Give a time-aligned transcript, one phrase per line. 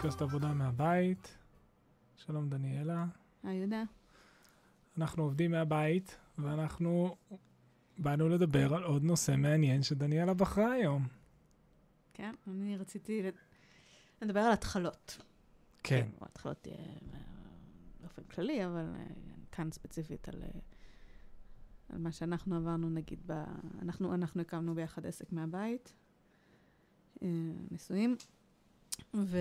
[0.00, 1.36] פודקאסט עבודה מהבית.
[2.16, 3.06] שלום דניאלה.
[3.42, 3.82] היי יהודה.
[4.98, 7.16] אנחנו עובדים מהבית, ואנחנו
[7.98, 11.08] באנו לדבר על עוד נושא מעניין שדניאלה בחרה היום.
[12.14, 13.22] כן, אני רציתי
[14.22, 15.18] לדבר על התחלות.
[15.82, 16.08] כן.
[16.20, 16.74] או התחלות אה,
[18.00, 19.04] באופן כללי, אבל אה,
[19.52, 20.60] כאן ספציפית על, אה,
[21.88, 23.32] על מה שאנחנו עברנו, נגיד, ב...
[23.82, 25.92] אנחנו, אנחנו הקמנו ביחד עסק מהבית,
[27.22, 27.28] אה,
[27.70, 28.16] נשואים,
[29.14, 29.38] ו...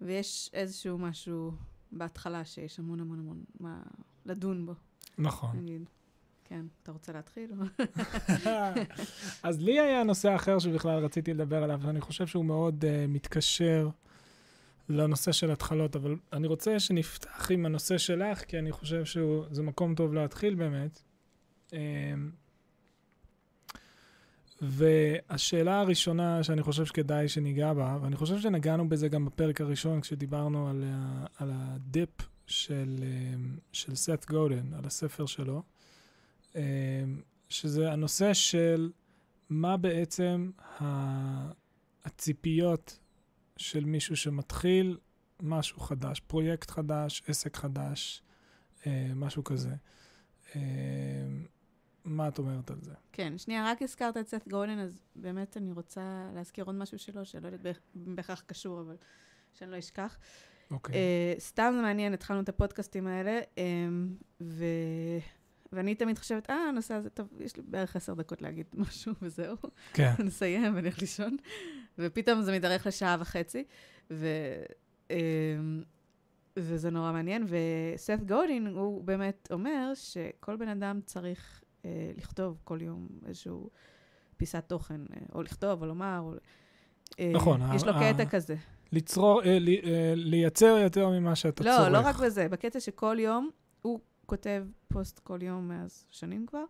[0.00, 1.52] ויש איזשהו משהו
[1.92, 3.82] בהתחלה שיש המון המון המון מה
[4.26, 4.74] לדון בו,
[5.18, 5.56] נכון.
[5.56, 5.88] נגיד.
[6.44, 7.50] כן, אתה רוצה להתחיל?
[9.42, 13.88] אז לי היה נושא אחר שבכלל רציתי לדבר עליו, ואני חושב שהוא מאוד uh, מתקשר
[14.88, 19.94] לנושא של התחלות, אבל אני רוצה שנפתח עם הנושא שלך, כי אני חושב שזה מקום
[19.94, 21.02] טוב להתחיל באמת.
[21.70, 21.74] Um,
[24.62, 30.68] והשאלה הראשונה שאני חושב שכדאי שניגע בה, ואני חושב שנגענו בזה גם בפרק הראשון כשדיברנו
[30.68, 32.10] על, ה, על הדיפ
[32.46, 35.62] של, um, של סת גודן, על הספר שלו,
[36.52, 36.56] um,
[37.48, 38.90] שזה הנושא של
[39.48, 40.50] מה בעצם
[42.04, 42.98] הציפיות
[43.56, 44.98] של מישהו שמתחיל
[45.42, 48.22] משהו חדש, פרויקט חדש, עסק חדש,
[48.86, 49.74] אה, משהו כזה.
[52.06, 52.92] אה, מה את אומרת על זה?
[53.12, 57.24] כן, שנייה, רק הזכרת את סת גולדן, אז באמת אני רוצה להזכיר עוד משהו שלו,
[57.24, 58.96] שלא יודעת בהכרח קשור, אבל
[59.54, 60.18] שאני לא אשכח.
[60.70, 60.94] אוקיי.
[60.94, 63.58] Uh, סתם זה מעניין, התחלנו את הפודקאסטים האלה, um,
[64.40, 64.64] ו...
[65.72, 69.56] ואני תמיד חושבת, אה, הנושא הזה, טוב, יש לי בערך עשר דקות להגיד משהו, וזהו.
[69.92, 70.12] כן.
[70.26, 71.36] נסיים ונלך לישון.
[71.98, 73.64] ופתאום זה מתארך לשעה וחצי,
[74.10, 74.26] ו...
[75.10, 75.82] אמ,
[76.56, 77.46] וזה נורא מעניין.
[77.48, 83.70] וסת גודין, הוא באמת אומר שכל בן אדם צריך אה, לכתוב כל יום איזשהו
[84.36, 86.32] פיסת תוכן, אה, או לכתוב, או לומר, או...
[87.20, 87.60] אה, נכון.
[87.74, 88.56] יש לו קטע כזה.
[88.92, 91.88] לצרור, אה, לי, אה, לייצר יותר ממה שאתה לא, צורך.
[91.88, 93.50] לא, לא רק בזה, בקטע שכל יום
[93.82, 96.64] הוא כותב פוסט כל יום מאז שנים כבר.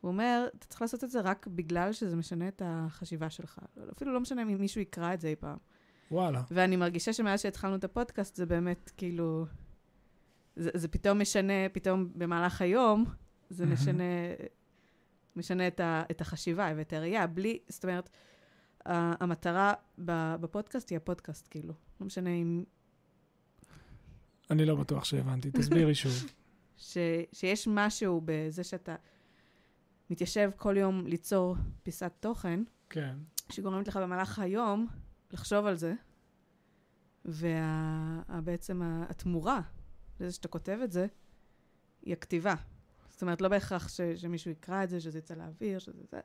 [0.00, 3.58] הוא אומר, אתה צריך לעשות את זה רק בגלל שזה משנה את החשיבה שלך.
[3.92, 5.56] אפילו לא משנה אם מישהו יקרא את זה אי פעם.
[6.10, 6.42] וואלה.
[6.50, 9.46] ואני מרגישה שמאז שהתחלנו את הפודקאסט, זה באמת כאילו...
[10.56, 13.04] זה, זה פתאום משנה, פתאום במהלך היום,
[13.50, 14.04] זה משנה,
[15.36, 18.10] משנה את, ה, את החשיבה ואת הראייה, בלי, זאת אומרת,
[18.86, 19.72] המטרה
[20.40, 21.74] בפודקאסט היא הפודקאסט, כאילו.
[22.00, 22.64] לא משנה אם...
[24.50, 26.12] אני לא בטוח שהבנתי, תסבירי שוב.
[26.76, 26.98] ש,
[27.32, 28.96] שיש משהו בזה שאתה
[30.10, 33.16] מתיישב כל יום ליצור פיסת תוכן, כן.
[33.52, 34.86] שגורמת לך במהלך היום
[35.30, 35.94] לחשוב על זה,
[37.24, 39.60] ובעצם התמורה
[40.20, 41.06] לזה שאתה כותב את זה,
[42.02, 42.54] היא הכתיבה.
[43.20, 46.20] זאת אומרת, לא בהכרח ש, שמישהו יקרא את זה, שזה יצא לאוויר, שזה זה,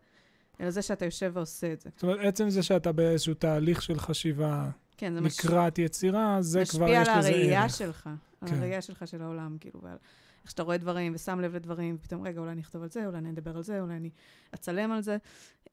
[0.62, 1.90] אלא זה שאתה יושב ועושה את זה.
[1.96, 5.86] זאת אומרת, עצם זה שאתה באיזשהו תהליך של חשיבה כן, זה לקראת מש...
[5.86, 7.26] יצירה, זה כבר יש לזה משפיע ערך.
[7.28, 8.48] על הראייה שלך, כן.
[8.48, 9.98] על הראייה שלך של העולם, כאילו, ועל
[10.44, 13.18] איך שאתה רואה דברים ושם לב לדברים, ופתאום, רגע, אולי אני אכתוב על זה, אולי
[13.18, 14.10] אני אדבר על זה, אולי אני
[14.56, 15.18] אצלם על זה.
[15.66, 15.72] Um,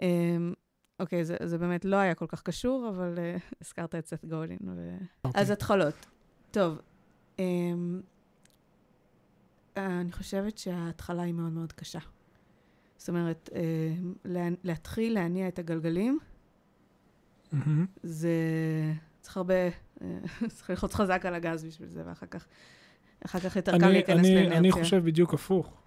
[1.00, 4.58] אוקיי, זה, זה באמת לא היה כל כך קשור, אבל uh, הזכרת את סת גולדין.
[4.76, 4.96] ו...
[5.24, 5.40] אוקיי.
[5.40, 6.06] אז התחלות.
[6.50, 6.78] טוב,
[7.36, 7.40] um,
[9.76, 11.98] אני חושבת שההתחלה היא מאוד מאוד קשה.
[12.96, 13.50] זאת אומרת,
[14.24, 16.18] לה, להתחיל להניע את הגלגלים,
[17.52, 17.86] Mm-hmm.
[18.02, 18.32] זה
[19.20, 19.54] צריך הרבה,
[20.54, 22.46] צריך ללחוץ חזק על הגז בשביל זה, ואחר כך,
[23.26, 24.58] אחר כך יותר קל להיכנס לאנרציה.
[24.58, 25.82] אני חושב בדיוק הפוך.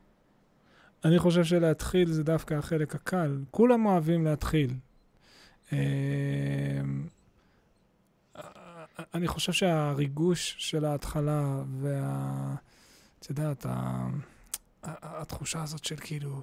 [1.06, 3.40] אני חושב שלהתחיל זה דווקא החלק הקל.
[3.52, 4.74] כולם אוהבים להתחיל.
[5.72, 5.78] אמ,
[9.14, 12.56] אני חושב שהריגוש של ההתחלה וה...
[13.26, 13.66] את יודעת,
[14.84, 16.42] התחושה הזאת של כאילו,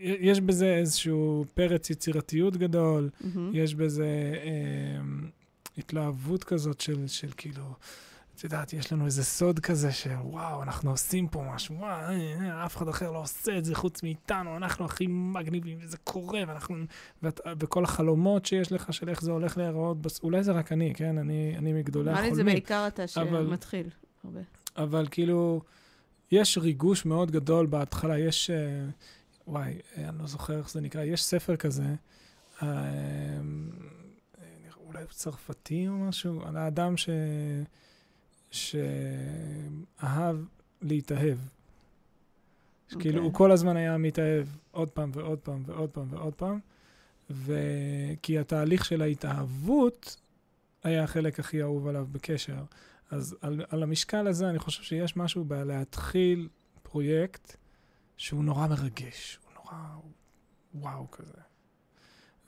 [0.00, 3.26] יש בזה איזשהו פרץ יצירתיות גדול, Mm-hmm.
[3.52, 5.00] יש בזה אה,
[5.78, 7.74] התלהבות כזאת של, של כאילו,
[8.36, 12.66] את יודעת, יש לנו איזה סוד כזה של וואו, אנחנו עושים פה משהו, וואו, אה,
[12.66, 16.76] אף אחד אחר לא עושה את זה חוץ מאיתנו, אנחנו הכי מגניבים, וזה קורה, ואנחנו,
[17.22, 21.18] ואת, וכל החלומות שיש לך של איך זה הולך להיראות, אולי זה רק אני, כן?
[21.18, 22.30] אני, אני מגדולי החולמים.
[22.32, 23.86] נראה לי זה בעיקר אתה אבל- שמתחיל
[24.24, 24.40] הרבה.
[24.82, 25.60] אבל כאילו,
[26.30, 28.84] יש ריגוש מאוד גדול בהתחלה, יש, אה,
[29.46, 31.94] וואי, אה, אני לא זוכר איך זה נקרא, יש ספר כזה,
[32.62, 32.68] אה,
[34.86, 37.08] אולי צרפתי או משהו, על האדם ש...
[38.50, 40.36] שאהב
[40.82, 41.38] להתאהב.
[42.88, 43.20] שכאילו, אוקיי.
[43.20, 46.58] הוא כל הזמן היה מתאהב עוד פעם ועוד פעם ועוד פעם ועוד פעם,
[47.30, 50.16] וכי התהליך של ההתאהבות
[50.84, 52.62] היה החלק הכי אהוב עליו בקשר.
[53.10, 56.48] אז על, על המשקל הזה אני חושב שיש משהו בלהתחיל
[56.82, 57.56] פרויקט
[58.16, 59.76] שהוא נורא מרגש, הוא נורא
[60.74, 61.40] וואו כזה.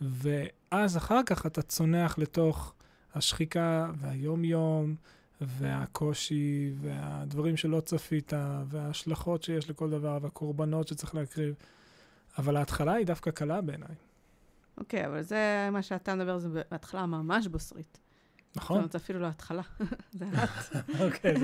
[0.01, 2.75] ואז אחר כך אתה צונח לתוך
[3.15, 4.95] השחיקה והיום-יום
[5.41, 8.33] והקושי והדברים שלא צפית
[8.67, 11.55] וההשלכות שיש לכל דבר והקורבנות שצריך להקריב.
[12.39, 13.95] אבל ההתחלה היא דווקא קלה בעיניי.
[14.79, 17.99] אוקיי, אבל זה מה שאתה מדבר, זה בהתחלה ממש בוסרית.
[18.53, 18.77] זאת נכון?
[18.77, 19.63] אומרת, זה אפילו לא התחלה,
[20.19, 20.77] זה לאט.
[21.01, 21.35] אוקיי,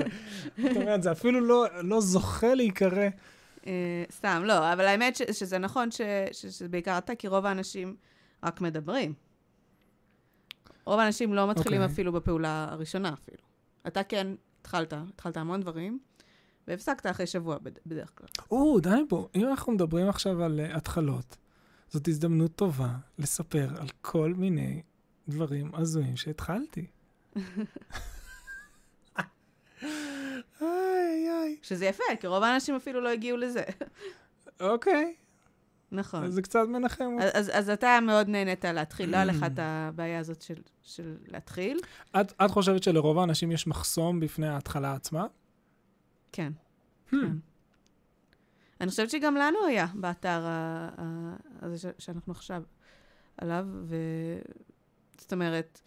[0.57, 3.07] זאת אומרת, זה אפילו לא, לא זוכה להיקרא.
[3.67, 6.01] אה, סתם, לא, אבל האמת ש- שזה נכון ש-
[6.31, 7.95] ש- שזה בעיקר אתה, כי רוב האנשים
[8.43, 9.13] רק מדברים.
[10.85, 11.93] רוב האנשים לא מתחילים אוקיי.
[11.93, 13.43] אפילו בפעולה הראשונה אפילו.
[13.87, 14.27] אתה כן
[14.61, 15.99] התחלת, התחלת המון דברים,
[16.67, 18.27] והפסקת אחרי שבוע בד- בדרך כלל.
[18.51, 21.37] או, די פה, אם אנחנו מדברים עכשיו על uh, התחלות,
[21.89, 22.89] זאת הזדמנות טובה
[23.19, 24.81] לספר על כל מיני
[25.27, 26.85] דברים הזויים שהתחלתי.
[30.61, 31.57] איי, איי.
[31.61, 33.63] שזה יפה, כי רוב האנשים אפילו לא הגיעו לזה.
[34.59, 35.15] אוקיי,
[35.91, 36.23] נכון.
[36.23, 37.17] אז זה קצת מנחם.
[37.21, 41.17] אז, אז, אז אתה מאוד נהנית להתחיל, לא היה לך את הבעיה הזאת של, של
[41.27, 41.79] להתחיל?
[42.21, 45.27] את, את חושבת שלרוב האנשים יש מחסום בפני ההתחלה עצמה?
[46.31, 46.51] כן.
[47.07, 47.11] Hmm.
[47.11, 47.31] כן.
[48.81, 50.45] אני חושבת שגם לנו היה באתר
[51.61, 52.63] הזה שאנחנו עכשיו
[53.37, 53.95] עליו, ו...
[55.17, 55.81] זאת אומרת,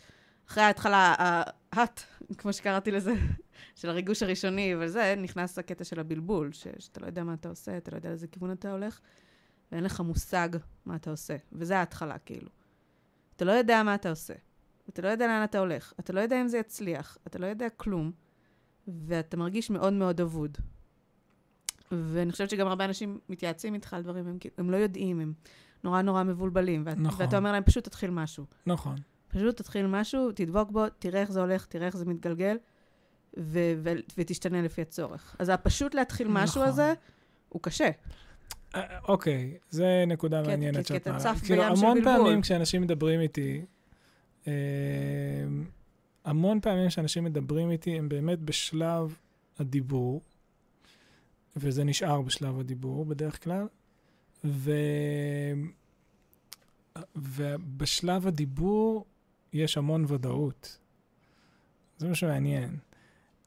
[0.49, 2.01] אחרי ההתחלה, ההאט,
[2.39, 3.13] כמו שקראתי לזה,
[3.81, 7.77] של הריגוש הראשוני וזה, נכנס הקטע של הבלבול, ש- שאתה לא יודע מה אתה עושה,
[7.77, 9.01] אתה לא יודע לאיזה כיוון אתה הולך,
[9.73, 10.49] ואין לך מושג
[10.87, 11.37] מה אתה עושה.
[11.53, 12.49] וזה ההתחלה, כאילו.
[13.37, 14.35] אתה לא יודע מה אתה עושה.
[14.89, 15.93] אתה לא יודע לאן אתה הולך.
[16.01, 17.19] אתה לא יודע אם זה יצליח.
[17.27, 18.13] אתה לא יודע כלום.
[18.89, 20.59] ואתה מרגיש מאוד מאוד אבוד.
[21.93, 25.33] ואני חושבת שגם הרבה אנשים מתייעצים איתך על דברים, הם, הם לא יודעים, הם
[25.85, 26.83] נורא נורא מבולבלים.
[26.87, 27.25] ואת, נכון.
[27.27, 28.45] ואתה אומר להם, פשוט תתחיל משהו.
[28.67, 28.97] נכון.
[29.33, 32.57] פשוט תתחיל משהו, תדבוק בו, תראה איך זה הולך, תראה איך זה מתגלגל,
[33.39, 35.37] ו- ו- ותשתנה לפי הצורך.
[35.39, 36.69] אז הפשוט להתחיל משהו נכון.
[36.69, 36.93] הזה,
[37.49, 37.89] הוא קשה.
[38.75, 41.23] אה, אוקיי, זה נקודה כי- מעניינת כי- כי שאת אתה מעלה.
[41.23, 42.17] צף כאילו, בים של המון בלבול.
[42.17, 43.65] פעמים כשאנשים מדברים איתי,
[44.47, 44.53] אה,
[46.25, 49.17] המון פעמים כשאנשים מדברים איתי, הם באמת בשלב
[49.59, 50.21] הדיבור,
[51.57, 53.67] וזה נשאר בשלב הדיבור בדרך כלל,
[54.45, 54.71] ו...
[57.17, 59.05] ובשלב הדיבור
[59.53, 60.79] יש המון ודאות.
[61.99, 62.79] זה מה שמעניין.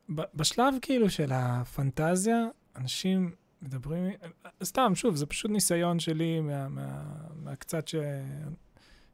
[0.10, 3.32] בשלב כאילו של הפנטזיה, אנשים
[3.62, 4.14] מדברים,
[4.64, 7.04] סתם, שוב, זה פשוט ניסיון שלי מה, מה,
[7.36, 7.96] מהקצת ש...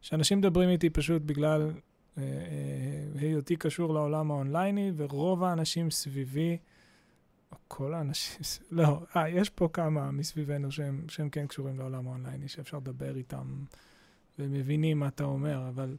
[0.01, 1.71] שאנשים מדברים איתי פשוט בגלל
[2.17, 6.57] אה, אה, היותי קשור לעולם האונלייני, ורוב האנשים סביבי,
[7.51, 8.41] או כל האנשים,
[8.71, 13.63] לא, אה, יש פה כמה מסביבנו שהם, שהם כן קשורים לעולם האונלייני, שאפשר לדבר איתם
[14.39, 15.95] ומבינים מה אתה אומר, אבל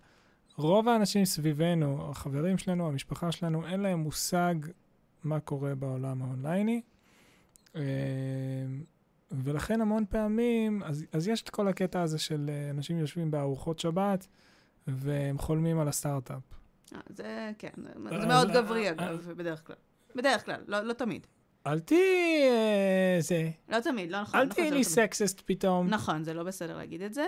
[0.57, 4.55] רוב האנשים סביבנו, החברים שלנו, המשפחה שלנו, אין להם מושג
[5.25, 6.83] מה קורה בעולם האונלייני.
[7.77, 7.83] אה,
[9.31, 13.79] ולכן המון פעמים, אז, אז יש את כל הקטע הזה של אה, אנשים יושבים בארוחות
[13.79, 14.27] שבת,
[14.87, 16.43] והם חולמים על הסטארט-אפ.
[16.95, 17.71] אה, זה, כן,
[18.21, 19.77] זה מאוד גברי, אגב, בדרך כלל.
[20.17, 21.27] בדרך כלל, לא, לא תמיד.
[21.67, 22.43] אל תהיי
[23.21, 24.41] זה, לא תמיד, לא נכון.
[24.41, 24.83] אל נכון, תהיי לי לא.
[24.83, 25.89] סקסיסט פתאום.
[25.89, 27.27] נכון, זה לא בסדר להגיד את זה,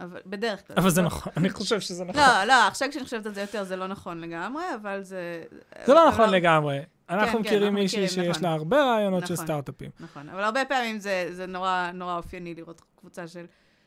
[0.00, 0.76] אבל בדרך כלל.
[0.78, 2.20] אבל זה לא- נכון, אני חושב שזה נכון.
[2.22, 5.42] לא, לא, עכשיו כשאני חושבת על זה יותר, זה לא נכון לגמרי, אבל זה...
[5.86, 6.78] זה לא נכון לגמרי.
[7.10, 8.42] אנחנו כן, מכירים אנחנו מישהי מכירים, שיש נכון.
[8.48, 9.46] לה הרבה רעיונות של נכון.
[9.46, 9.90] סטארט-אפים.
[10.00, 13.44] נכון, אבל הרבה פעמים זה, זה נורא, נורא אופייני לראות קבוצה של,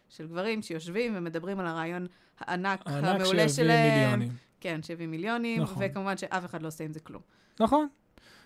[0.10, 2.08] של גברים שיושבים ומדברים על הרעיון
[2.40, 4.22] הענק, המעולה שלהם.
[4.62, 5.84] כן, שהביא מיליונים, נכון.
[5.86, 7.22] וכמובן שאף אחד לא עושה עם זה כלום.
[7.60, 7.88] נכון.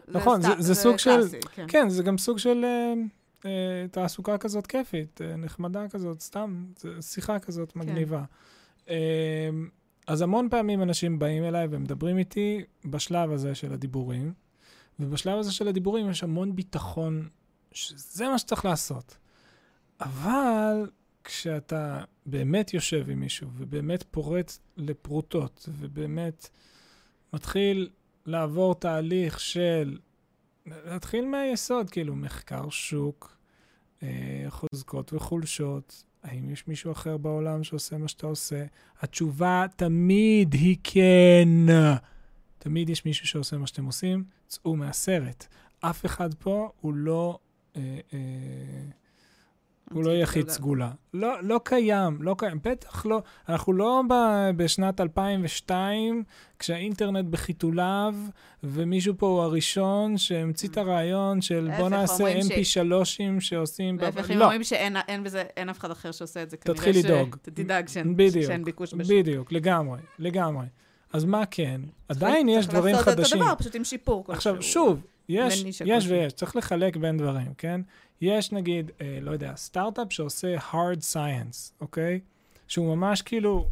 [0.07, 1.21] נכון, זה- זה סוג של-
[1.51, 1.65] כן.
[1.67, 2.65] כן, זה גם סוג של
[3.46, 6.65] אה, תעסוקה כזאת כיפית, אה, נחמדה כזאת, סתם,
[7.01, 7.79] שיחה כזאת כן.
[7.79, 8.24] מגניבה.
[8.89, 9.50] אה,
[10.08, 14.34] אז המון פעמים אנשים באים אליי ומדברים איתי בשלב הזה של הדיבורים,
[15.00, 17.29] ובשלב הזה של הדיבורים יש המון ביטחון
[17.72, 19.17] שזה מה שצריך לעשות.
[20.01, 20.89] אבל
[21.24, 26.50] כשאתה באמת יושב עם מישהו ובאמת פורט לפרוטות ובאמת
[27.34, 27.89] מתחיל
[28.25, 29.98] לעבור תהליך של
[30.86, 33.38] להתחיל מהיסוד, כאילו מחקר שוק,
[34.03, 38.65] אה, חוזקות וחולשות, האם יש מישהו אחר בעולם שעושה מה שאתה עושה?
[39.01, 41.50] התשובה תמיד היא כן.
[42.57, 45.47] תמיד יש מישהו שעושה מה שאתם עושים, צאו מהסרט.
[45.79, 47.39] אף אחד פה הוא לא...
[47.75, 48.19] אה, אה,
[49.94, 50.50] הוא לא אוקיי, יחיד.
[50.50, 50.91] סגולה.
[51.13, 52.60] לא, לא קיים, לא קיים.
[52.63, 53.22] בטח לא.
[53.50, 54.13] אנחנו לא ב,
[54.56, 56.24] בשנת 2002,
[56.60, 58.15] כשהאינטרנט בחיתוליו,
[58.63, 64.00] ומישהו פה הוא הראשון שהמציא את הרעיון של בוא נעשה אומרים ש- mp3ים שעושים...
[64.00, 66.58] להפך, הם לא, אומרים שאין אין בזה, אין אף אחד אחר שעושה את זה.
[66.58, 67.36] תתחיל ש- לדאוג.
[67.41, 68.15] תדאג שאין
[68.63, 69.12] ביקוש בשוק.
[69.17, 70.65] בדיוק, לגמרי, לגמרי.
[71.13, 71.82] אז מה כן?
[72.10, 73.41] עדיין יש צריך דברים לעשות את חדשים.
[73.41, 74.38] הדבר, פשוט עם שיפור כלשהו.
[74.38, 76.08] עכשיו, שוב, יש, יש.
[76.08, 77.82] ויש, צריך לחלק בין דברים, כן?
[78.21, 82.19] יש נגיד, אה, לא יודע, סטארט-אפ שעושה hard science, אוקיי?
[82.67, 83.67] שהוא ממש כאילו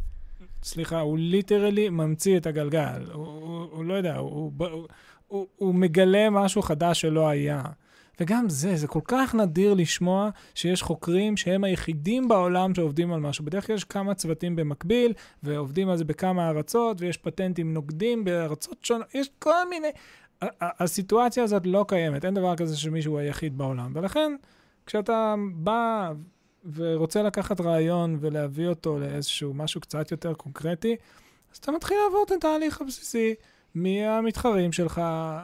[0.62, 3.02] סליחה, הוא ליטרלי ממציא את הגלגל.
[3.12, 4.86] הוא, הוא, הוא לא יודע, הוא, הוא,
[5.26, 7.62] הוא, הוא מגלה משהו חדש שלא היה.
[8.20, 13.44] וגם זה, זה כל כך נדיר לשמוע שיש חוקרים שהם היחידים בעולם שעובדים על משהו.
[13.44, 15.12] בדרך כלל יש כמה צוותים במקביל,
[15.42, 19.88] ועובדים על זה בכמה ארצות, ויש פטנטים נוגדים בארצות שונות, יש כל מיני...
[20.60, 23.92] הסיטואציה הזאת לא קיימת, אין דבר כזה שמישהו היחיד בעולם.
[23.94, 24.32] ולכן,
[24.86, 26.12] כשאתה בא
[26.74, 30.96] ורוצה לקחת רעיון ולהביא אותו לאיזשהו משהו קצת יותר קונקרטי,
[31.52, 33.34] אז אתה מתחיל לעבור את התהליך הבסיסי.
[33.74, 35.02] מי המתחרים שלך,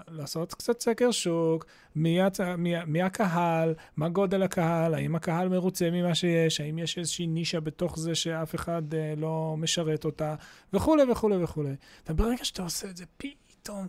[0.08, 2.40] לעשות קצת סקר שוק, מי, הצ...
[2.40, 7.61] מי, מי הקהל, מה גודל הקהל, האם הקהל מרוצה ממה שיש, האם יש איזושהי נישה
[7.61, 10.34] בתוך זה שאף אחד אה, לא משרת אותה,
[10.72, 11.75] וכולי וכולי וכולי.
[12.08, 13.87] וברגע שאתה עושה את זה, פתאום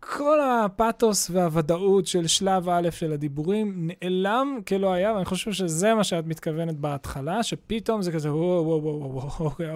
[0.00, 6.04] כל הפאתוס והוודאות של שלב א' של הדיבורים נעלם כלא היה, ואני חושב שזה מה
[6.04, 9.66] שאת מתכוונת בהתחלה, שפתאום זה כזה, וואו, וואו, וואו, וואו, אוקיי,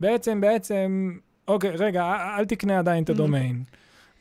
[0.00, 1.18] בעצם, בעצם,
[1.48, 3.12] אוקיי, רגע, אל תקנה עדיין את mm-hmm.
[3.12, 3.62] הדומיין.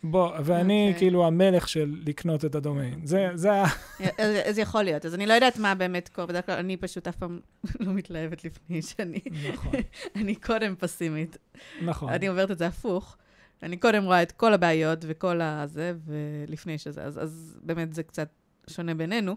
[0.03, 0.93] בוא, ואני okay.
[0.93, 0.99] אוקיי.
[0.99, 2.99] כאילו המלך של לקנות את הדומיין.
[3.03, 3.65] זה, זה ה...
[3.99, 5.05] אז, אז יכול להיות.
[5.05, 6.27] אז אני לא יודעת מה באמת קורה.
[6.27, 7.39] בדרך כלל אני פשוט אף פעם
[7.79, 9.19] לא מתלהבת לפני שאני...
[9.53, 9.71] נכון.
[10.21, 11.37] אני קודם פסימית.
[11.81, 12.09] נכון.
[12.09, 13.17] אני עוברת את זה הפוך.
[13.63, 18.29] אני קודם רואה את כל הבעיות וכל הזה, ולפני שזה, אז, אז באמת זה קצת
[18.69, 19.35] שונה בינינו.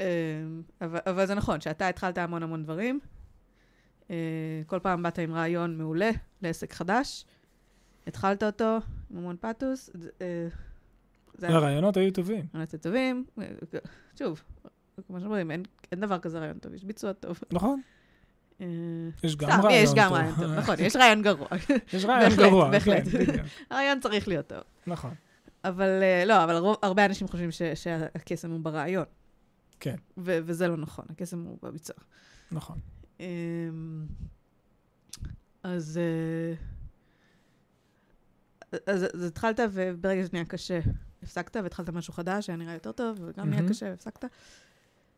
[0.00, 0.04] אמ,
[0.80, 3.00] אבל, אבל זה נכון, שאתה התחלת המון המון דברים.
[4.10, 4.16] אה,
[4.66, 6.10] כל פעם באת עם רעיון מעולה
[6.42, 7.24] לעסק חדש,
[8.06, 8.78] התחלת אותו
[9.10, 9.90] עם המון פתוס.
[10.20, 10.48] אה,
[11.42, 12.46] הרעיונות היו טובים.
[12.52, 13.24] הרעיונות היו טובים.
[14.18, 14.42] שוב,
[15.06, 15.62] כמו שאומרים, אין,
[15.92, 17.40] אין דבר כזה רעיון טוב, יש ביצוע טוב.
[17.52, 17.80] נכון.
[18.60, 18.66] אה,
[19.24, 19.70] יש גם רעיון טוב.
[19.72, 21.48] יש גם רעיון טוב, נכון, יש רעיון גרוע.
[21.92, 23.08] יש רעיון גרוע, בהחלט.
[23.08, 24.60] כן, הרעיון צריך להיות טוב.
[24.86, 25.14] נכון.
[25.64, 25.88] אבל
[26.26, 29.04] לא, אבל הרבה אנשים חושבים שהקסם הוא ברעיון.
[29.80, 29.96] כן.
[30.16, 31.96] וזה לא נכון, הקסם הוא בביצוע.
[32.52, 32.78] נכון.
[33.20, 33.26] אמ,
[35.62, 36.00] אז...
[38.86, 40.80] אז, אז התחלת, וברגע שזה נהיה קשה,
[41.22, 43.56] הפסקת, והתחלת משהו חדש, היה נראה יותר טוב, וגם mm-hmm.
[43.56, 44.24] נהיה קשה, והפסקת.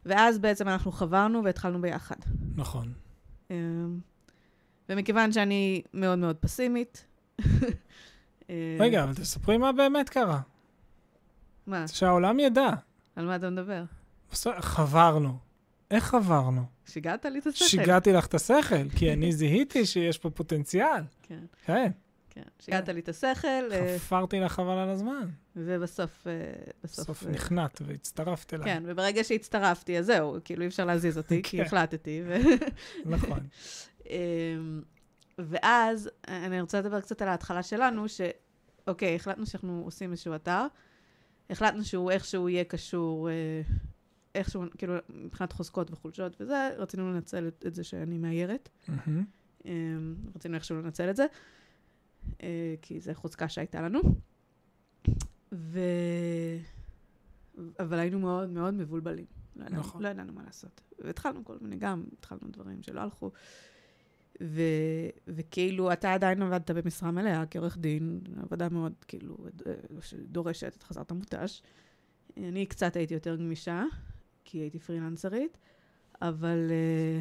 [0.07, 2.16] ואז בעצם אנחנו חברנו והתחלנו ביחד.
[2.57, 2.93] נכון.
[3.50, 3.99] אמ,
[4.88, 7.05] ומכיוון שאני מאוד מאוד פסימית...
[8.50, 10.41] אה, רגע, אבל תספרי מה באמת קרה.
[11.67, 11.88] מה?
[11.88, 12.71] שהעולם ידע.
[13.17, 13.85] על מה אתה מדבר?
[14.61, 15.38] חברנו.
[15.91, 16.65] איך חברנו?
[16.87, 17.65] שיגעת לי את השכל.
[17.65, 21.03] שיגעתי לך את השכל, כי אני זיהיתי שיש פה פוטנציאל.
[21.23, 21.45] כן.
[21.65, 21.91] כן.
[22.31, 23.73] כן, שיגעת לי את השכל.
[23.73, 25.29] אה, חפרתי לך חבל על הזמן.
[25.57, 26.27] ובסוף...
[26.27, 26.33] אה,
[26.85, 28.65] בסוף נכנעת והצטרפת אליי.
[28.65, 31.63] כן, וברגע שהצטרפתי, אז זהו, כאילו אי אפשר להזיז אותי, כי כן.
[31.63, 32.23] החלטתי.
[33.07, 33.41] נכון.
[34.07, 34.83] אמ,
[35.39, 40.67] ואז, אני רוצה לדבר קצת על ההתחלה שלנו, שאוקיי, החלטנו שאנחנו עושים איזשהו אתר,
[41.51, 43.35] החלטנו שהוא איכשהו יהיה קשור, אה,
[44.35, 48.69] איכשהו, כאילו, מבחינת חוזקות וחולשות וזה, רצינו לנצל את, את זה שאני מאיירת.
[48.89, 49.67] Mm-hmm.
[50.35, 51.27] רצינו איכשהו לנצל את זה.
[52.43, 54.01] אה, כי זו חוזקה שהייתה לנו.
[55.53, 55.81] ו...
[57.81, 59.25] אבל היינו מאוד מאוד מבולבלים.
[59.57, 60.03] לא ידענו, נכון.
[60.03, 60.81] לא ידענו מה לעשות.
[60.99, 63.31] והתחלנו כל מיני, גם התחלנו דברים שלא הלכו.
[64.43, 64.62] ו...
[65.26, 69.37] וכאילו, אתה עדיין עבדת במשרה מלאה כעורך דין, עבודה מאוד, כאילו,
[70.00, 71.62] שדורשת את חזרת המותש.
[72.37, 73.85] אני קצת הייתי יותר גמישה,
[74.45, 75.59] כי הייתי פרילנסרית,
[76.23, 76.71] אבל...
[76.71, 77.21] אה,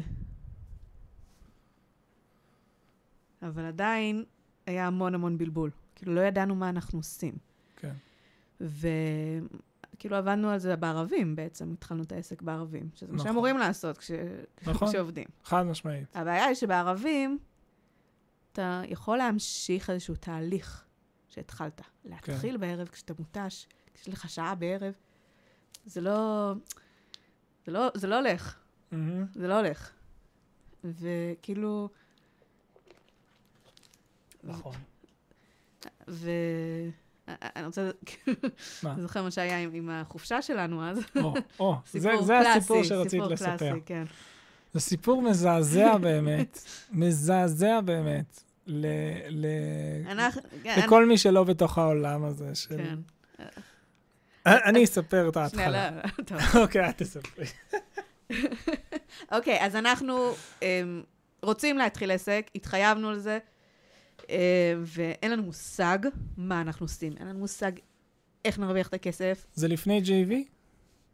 [3.48, 4.24] אבל עדיין
[4.66, 5.70] היה המון המון בלבול.
[5.94, 7.34] כאילו, לא ידענו מה אנחנו עושים.
[8.60, 13.16] וכאילו עבדנו על זה בערבים בעצם, התחלנו את העסק בערבים, שזה נכון.
[13.18, 14.10] מה שאמורים לעשות כש...
[14.66, 14.88] נכון.
[14.88, 15.26] כשעובדים.
[15.44, 16.16] חד משמעית.
[16.16, 17.38] הבעיה היא שבערבים
[18.52, 20.84] אתה יכול להמשיך איזשהו תהליך
[21.28, 21.80] שהתחלת.
[22.04, 22.60] להתחיל כן.
[22.60, 24.92] בערב כשאתה מותש, כשיש לך שעה בערב,
[25.86, 26.52] זה לא...
[27.66, 28.58] זה לא, זה לא הולך.
[28.92, 28.96] Mm-hmm.
[29.34, 29.90] זה לא הולך.
[30.84, 31.88] וכאילו...
[34.44, 34.74] נכון.
[37.28, 37.90] ואני רוצה,
[38.84, 40.98] אני זוכר מה שהיה עם, החופשה שלנו אז.
[41.16, 43.56] או, או, זה, זה הסיפור שרצית לספר.
[43.56, 44.04] קלאסי, כן.
[44.72, 48.86] זה סיפור מזעזע באמת, מזעזע באמת, ל,
[49.28, 49.46] ל,
[50.10, 51.08] אנחנו, לכל אני...
[51.08, 52.76] מי שלא בתוך העולם הזה של...
[52.76, 52.98] כן.
[54.46, 55.90] אני אספר את ההתחלה.
[55.90, 56.38] לא, לא, טוב.
[56.62, 57.46] אוקיי, את תספרי.
[59.32, 60.30] אוקיי, אז אנחנו
[60.62, 61.02] אמ,
[61.42, 63.30] רוצים להתחיל עסק, התחייבנו על זה.
[63.32, 63.55] אה,
[64.84, 65.98] ואין לנו מושג
[66.36, 67.12] מה אנחנו עושים.
[67.16, 67.72] אין לנו מושג
[68.44, 69.46] איך נרוויח את הכסף.
[69.54, 70.32] זה לפני JV?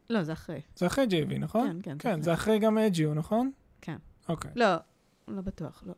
[0.09, 0.61] לא, זה אחרי.
[0.75, 1.67] זה אחרי JV, נכון?
[1.67, 1.97] כן, כן.
[1.99, 3.51] כן, זה אחרי גם אג'יו, נכון?
[3.81, 3.97] כן.
[4.29, 4.51] אוקיי.
[4.55, 4.75] לא,
[5.27, 5.93] לא בטוח, לא.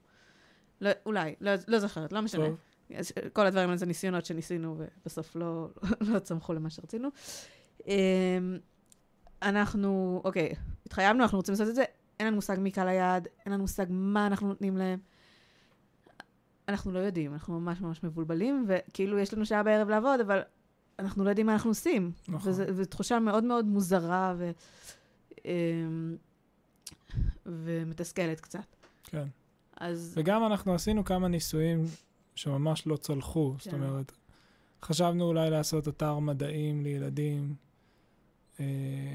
[0.81, 2.45] לא אולי, לא, לא זוכרת, לא משנה.
[2.45, 2.55] טוב.
[3.33, 5.69] כל הדברים האלה זה ניסיונות שניסינו, ובסוף לא,
[6.09, 7.09] לא צמחו למה שרצינו.
[7.87, 8.57] אמ,
[9.41, 10.53] אנחנו, אוקיי,
[10.85, 11.83] התחייבנו, אנחנו רוצים לעשות את זה,
[12.19, 14.99] אין לנו מושג מי קהל היעד, אין לנו מושג מה אנחנו נותנים להם.
[16.67, 20.41] אנחנו לא יודעים, אנחנו ממש ממש מבולבלים, וכאילו יש לנו שעה בערב לעבוד, אבל
[20.99, 22.11] אנחנו לא יודעים מה אנחנו עושים.
[22.27, 22.51] נכון.
[22.51, 24.51] וזו תחושה מאוד מאוד מוזרה ו,
[25.45, 26.15] אמ,
[27.45, 28.65] ומתסכלת קצת.
[29.03, 29.27] כן.
[29.77, 31.85] אז וגם אנחנו עשינו כמה ניסויים
[32.35, 33.55] שממש לא צלחו.
[33.59, 33.83] זאת כן.
[33.83, 34.11] אומרת,
[34.83, 37.55] חשבנו אולי לעשות אתר מדעים לילדים.
[38.59, 38.65] אה,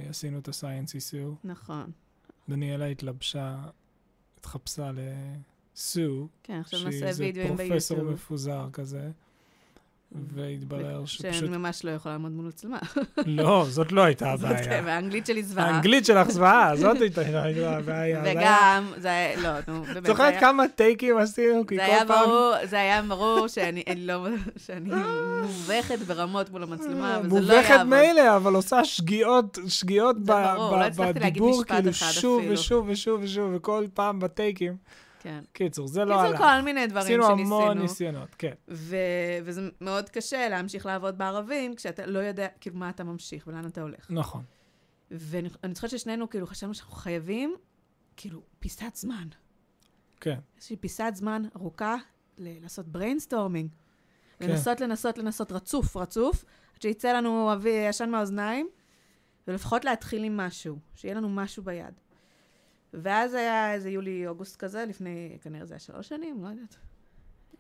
[0.09, 1.17] עשינו את ה-Science.
[1.45, 1.91] נכון.
[2.49, 3.57] דניאלה התלבשה,
[4.39, 4.91] התחפשה
[5.81, 8.03] לסו, כן, שהיא איזה פרופסור.
[8.03, 9.09] מפוזר כזה.
[10.35, 11.51] והתברר שאני שפשוט...
[11.51, 12.79] ממש לא יכולה לעמוד מול מצלמה.
[13.27, 14.83] לא, זאת לא הייתה זאת, כן, הבעיה.
[14.85, 15.67] והאנגלית שלי זוועה.
[15.67, 17.21] האנגלית שלך זוועה, זאת הייתה
[17.77, 18.23] הבעיה.
[18.25, 20.07] וגם, זה היה, לא, נו, באמת.
[20.07, 21.67] זוכרת כמה טייקים עשינו?
[21.67, 22.25] כי זה כל היה פעם...
[22.25, 24.91] ברור, זה היה ברור שאני לא, שאני
[25.43, 27.87] מובכת ברמות מול המצלמה, וזה לא מובכת יעבוד.
[27.87, 32.43] מילא, אבל עושה שגיאות, שגיאות לא בדיבור, כאילו שוב.
[32.51, 34.77] ושוב ושוב ושוב, וכל פעם בטייקים.
[35.21, 35.45] כן.
[35.53, 36.39] קיצור, זה לא קיצור, הלך.
[36.39, 37.61] כל מיני דברים עשינו שניסינו.
[37.63, 38.53] המון ניסיונות, כן.
[38.69, 38.97] ו-
[39.45, 43.83] וזה מאוד קשה להמשיך לעבוד בערבים, כשאתה לא יודע, כאילו, מה אתה ממשיך ולאן אתה
[43.83, 44.07] הולך.
[44.11, 44.43] נכון.
[45.11, 47.55] ואני אני זוכרת ששנינו, כאילו, חשבנו שאנחנו חייבים,
[48.17, 49.29] כאילו, פיסת זמן.
[50.21, 50.39] כן.
[50.57, 51.97] איזושהי פיסת זמן ארוכה
[52.39, 53.71] ל- לעשות brainstorming.
[54.39, 54.51] כן.
[54.51, 58.69] לנסות, לנסות, לנסות רצוף, רצוף, עד שיצא לנו אוויר ועשן מהאוזניים,
[59.49, 61.95] ולפחות להתחיל עם משהו, שיהיה לנו משהו ביד.
[62.95, 66.77] ואז היה איזה יולי-אוגוסט כזה, לפני, כנראה זה היה שלוש שנים, לא יודעת.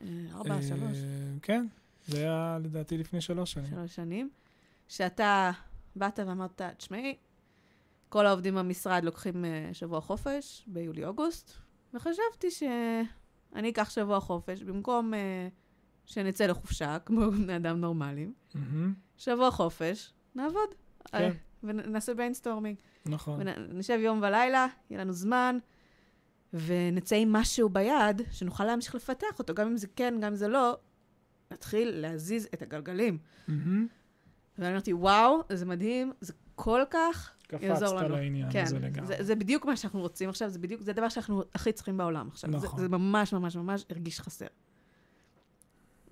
[0.03, 0.99] אה, ארבע, אה, שלוש,
[1.43, 1.67] כן,
[2.07, 3.71] זה היה לדעתי לפני שלוש שנים.
[3.71, 4.31] שלוש שנים.
[4.89, 5.51] שאתה
[5.97, 7.17] באת ואמרת, תשמעי,
[8.09, 11.53] כל העובדים במשרד לוקחים אה, שבוע חופש ביולי-אוגוסט,
[11.95, 15.13] וחשבתי שאני אקח שבוע חופש במקום
[16.07, 18.35] שנצא לחופשה, כמו בני אדם נורמליים.
[19.17, 20.69] שבוע חופש, נעבוד.
[21.07, 21.33] כן.
[21.63, 22.77] ונעשה brainstorming.
[23.07, 23.41] נכון.
[23.71, 25.59] ונשב יום ולילה, יהיה לנו זמן,
[26.53, 30.49] ונצא עם משהו ביד, שנוכל להמשיך לפתח אותו, גם אם זה כן, גם אם זה
[30.49, 30.77] לא,
[31.51, 33.19] נתחיל להזיז את הגלגלים.
[34.59, 38.17] ואני אמרתי, וואו, זה מדהים, זה כל כך יעזור קפצת לנו.
[38.17, 39.07] לעניין כן, הזה לגמרי.
[39.07, 42.29] זה, זה בדיוק מה שאנחנו רוצים עכשיו, זה בדיוק, זה הדבר שאנחנו הכי צריכים בעולם
[42.29, 42.51] עכשיו.
[42.51, 42.79] נכון.
[42.79, 44.47] זה, זה ממש ממש ממש הרגיש חסר.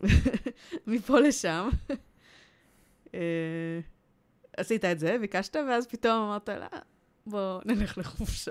[0.87, 1.69] מפה לשם,
[3.15, 3.81] אה,
[4.59, 6.79] עשית את זה, ביקשת, ואז פתאום אמרת, לא,
[7.27, 8.51] בוא נלך לחופשה.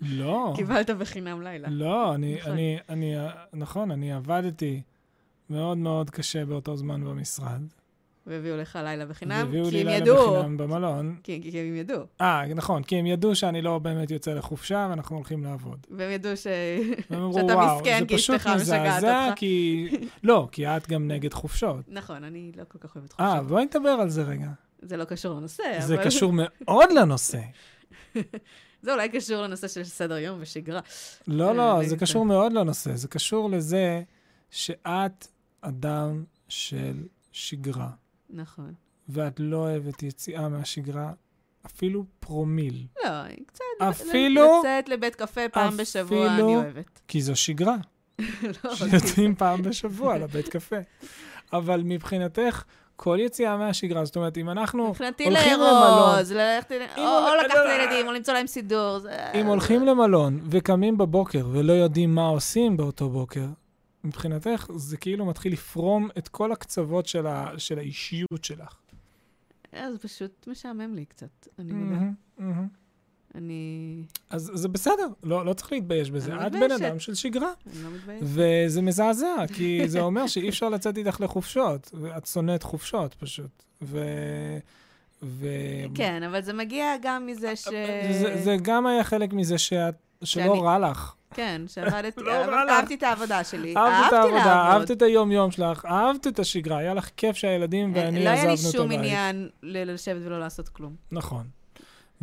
[0.00, 0.52] לא.
[0.56, 1.68] קיבלת בחינם לילה.
[1.70, 2.52] לא, אני, נכון.
[2.52, 3.14] אני, אני,
[3.52, 4.82] נכון, אני עבדתי
[5.50, 7.62] מאוד מאוד קשה באותו זמן במשרד.
[8.26, 10.36] והביאו לך לילה בחינם, והביאו כי לי הם לילה ידעו.
[10.36, 11.16] בחינם במלון.
[11.22, 12.02] כי, כי הם ידעו.
[12.20, 15.86] אה, נכון, כי הם ידעו שאני לא באמת יוצא לחופשה ואנחנו הולכים לעבוד.
[15.90, 16.46] והם ידעו ש...
[17.10, 19.88] והם שאתה וואו, מסכן, זה כי פשוט אשתך משגעת מזעזע, אותך." כי...
[20.22, 21.84] לא, כי את גם נגד חופשות.
[21.88, 23.48] נכון, אני לא כל כך אוהבת אה, חופשות.
[23.48, 24.48] בואי נדבר על זה רגע.
[24.82, 26.04] זה לא קשור לנושא, זה אבל...
[26.04, 27.40] קשור מאוד לנושא.
[28.82, 30.80] זה אולי קשור לנושא של סדר יום ושגרה.
[31.26, 31.96] לא, אה, לא, זה זה.
[31.96, 32.96] קשור מאוד לנושא.
[32.96, 34.02] זה קשור לזה
[34.50, 35.26] שאת
[35.60, 37.90] אדם של שגרה,
[38.30, 38.74] נכון.
[39.08, 41.12] ואת לא אוהבת יציאה מהשגרה,
[41.66, 42.86] אפילו פרומיל.
[43.04, 43.10] לא,
[43.46, 43.64] קצת...
[43.90, 47.00] אפילו- לצאת לבית קפה פעם בשבוע, אני אוהבת.
[47.08, 47.76] כי זו שגרה,
[48.64, 50.76] לא, שיוצאים פעם בשבוע לבית קפה.
[51.52, 52.62] אבל מבחינתך,
[52.96, 56.72] כל יציאה מהשגרה, זאת אומרת, אם אנחנו מבחינתי הולכים למלון, לארוז, ללכת...
[56.72, 58.98] או או לקחת את לא, הילדים, או למצוא להם סידור.
[58.98, 63.46] זה- אם הולכים למלון וקמים בבוקר ולא יודעים מה עושים באותו בוקר,
[64.04, 68.74] מבחינתך זה כאילו מתחיל לפרום את כל הקצוות של, ה, של האישיות שלך.
[69.74, 72.00] אה, זה פשוט משעמם לי קצת, אני מודה.
[72.38, 72.66] מהמם.
[73.34, 74.02] אני...
[74.30, 76.32] אז זה בסדר, לא, לא צריך להתבייש בזה.
[76.32, 76.70] אני לא את בן.
[76.70, 78.26] אדם של שגרה, אני לא מתביישת.
[78.26, 83.62] וזה מזעזע, כי זה אומר שאי אפשר לצאת איתך לחופשות, ואת שונאת חופשות פשוט.
[83.82, 84.04] ו...
[85.22, 85.46] ו...
[85.94, 87.68] כן, אבל זה מגיע גם מזה ש...
[88.10, 91.14] זה, זה גם היה חלק מזה שאת, שלא שאני- רע לך.
[91.34, 92.70] כן, שעבדתי, לא רע לך.
[92.70, 93.76] אהבתי את העבודה שלי.
[93.76, 94.54] אהבת את אהבתי העבודה.
[94.54, 98.44] אהבת את היום-יום שלך, אהבת את השגרה, היה לך כיף שהילדים אה, ואני לא היה
[98.44, 98.98] לי עזבנו את שום הבית.
[98.98, 100.94] עניין לשבת ולא לעשות כלום.
[101.12, 101.61] נכון.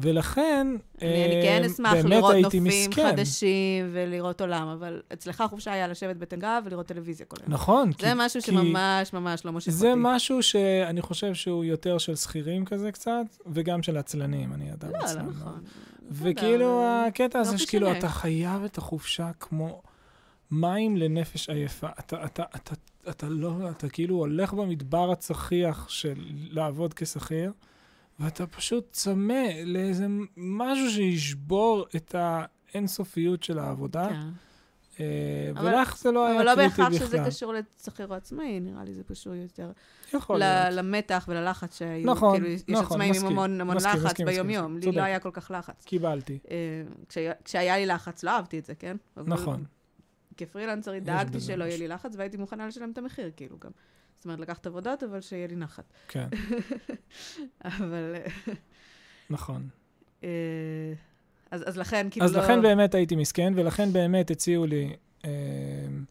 [0.02, 0.68] ולכן,
[1.02, 3.12] אני אני כן אה, אשמח באמת לראות הייתי נופים מסכן.
[3.12, 7.54] חדשים ולראות עולם, אבל אצלך החופשה היה לשבת בטן גב ולראות טלוויזיה כל היום.
[7.54, 9.78] נכון, זה משהו שממש ממש לא מושך אותי.
[9.78, 14.92] זה משהו שאני חושב שהוא יותר של שכירים כזה קצת, וגם של עצלנים, אני אדם
[14.92, 15.26] לא, לא עצלן.
[15.26, 15.36] מאוד.
[15.36, 15.60] נכון.
[16.12, 18.00] וכאילו, הקטע הזה לא שכאילו, משנה.
[18.00, 19.82] אתה חייב את החופשה כמו
[20.52, 21.88] מים לנפש עייפה.
[22.00, 22.74] אתה, אתה, אתה,
[23.10, 26.14] אתה לא, אתה כאילו הולך במדבר הצחיח של
[26.52, 27.52] לעבוד כשכיר,
[28.20, 30.06] ואתה פשוט צמא לאיזה
[30.38, 34.10] משהו שישבור את האינסופיות של העבודה.
[34.10, 34.20] כן.
[35.00, 35.06] אה,
[35.54, 37.08] אבל- ולך זה לא היה אבל לא קריטי בהכרח בכלל.
[37.08, 39.72] שזה קשור לשכיר עצמאי, נראה לי זה קשור יותר
[40.14, 40.68] יכול להיות.
[40.74, 42.06] למתח וללחץ שהיו.
[42.12, 44.78] נכון, כאילו, יש נכון, עצמאים עם המון המון לחץ ביומיום.
[44.78, 45.02] לי לא.
[45.02, 45.84] היה כל כך לחץ.
[45.86, 46.40] קיבלתי.
[46.52, 46.58] אה,
[47.46, 48.98] כשהיה- לי לחץ, לא אהבתי את זה, כן?
[49.18, 49.64] אבל נכון.
[50.38, 51.78] כפרילנסרית דאגתי שלא יהיה.
[51.78, 53.72] לי לחץ, והייתי מוכנה לשלם את המחיר, כאילו גם.
[54.20, 55.94] זאת אומרת, לקחת עבודות, אבל שיהיה לי נחת.
[56.08, 56.28] כן,
[57.66, 58.16] אבל...
[59.30, 59.70] נכון.
[60.24, 60.30] אה,
[61.52, 62.44] אז, אז לכן, כאילו אז לא...
[62.44, 65.32] לכן באמת הייתי מסכן, ולכן באמת הציעו לי אה,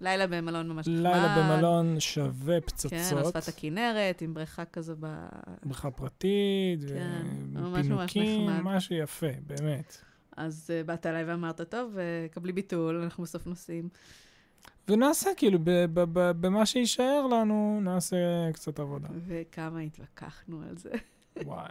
[0.00, 1.02] לילה במלון ממש נחמד.
[1.02, 2.92] לילה במלון שווה כן, פצצות.
[2.92, 5.26] על שפת הכנרת, עם בריכה כזו ב...
[5.64, 8.76] בריכה פרטית, כן, ממש ממש ופינוקים, נחמד.
[8.76, 9.96] משהו יפה, באמת.
[10.36, 13.88] אז uh, באת אליי ואמרת, טוב, uh, קבלי ביטול, אנחנו בסוף נוסעים.
[14.88, 15.58] ונעשה, כאילו,
[16.40, 18.16] במה שיישאר לנו, נעשה
[18.52, 19.08] קצת עבודה.
[19.26, 20.90] וכמה התווכחנו על זה.
[21.44, 21.66] וואי.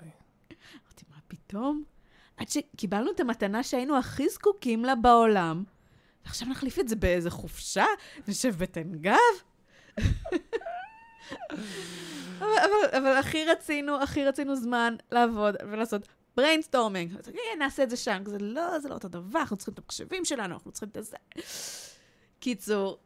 [0.51, 1.83] אמרתי, מה פתאום?
[2.37, 5.63] עד שקיבלנו את המתנה שהיינו הכי זקוקים לה בעולם,
[6.25, 7.85] ועכשיו נחליף את זה באיזה חופשה,
[8.27, 9.13] נשב בתן גב.
[12.39, 17.13] אבל, אבל, אבל הכי רצינו, הכי רצינו זמן לעבוד ולעשות brainstorming.
[17.59, 18.23] נעשה את זה שם.
[18.25, 21.17] זה לא, זה לא אותו דבר, אנחנו צריכים את המחשבים שלנו, אנחנו צריכים את זה.
[22.39, 22.99] קיצור,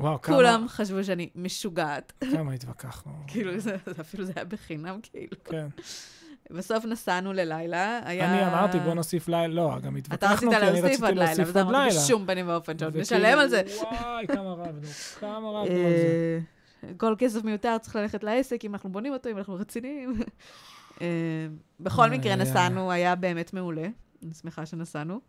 [0.00, 2.12] וואו, כמה, כולם חשבו שאני משוגעת.
[2.32, 3.12] כמה התווכחנו.
[3.28, 5.36] כאילו, זה, זה אפילו זה היה בחינם, כאילו.
[5.44, 5.66] כן.
[6.50, 8.32] בסוף נסענו ללילה, היה...
[8.32, 11.14] אני אמרתי, בוא נוסיף לילה, לא, גם אתה התווכחנו, רצית כי אני להוסיף רציתי עוד
[11.14, 12.04] לילה, להוסיף וזה עוד אמרתי לילה.
[12.04, 13.62] בשום פנים ואופן, שעוד נשלם על זה.
[13.80, 14.80] וואי, כמה רבנו,
[15.20, 16.40] כמה רבנו על זה.
[16.84, 20.14] אה, כל כסף מיותר צריך ללכת לעסק, אם אנחנו בונים אותו, אם אנחנו רציניים.
[21.00, 21.06] אה,
[21.80, 22.36] בכל מקרה.
[22.36, 23.86] נסענו, היה באמת מעולה.
[24.22, 25.20] אני שמחה שנסענו.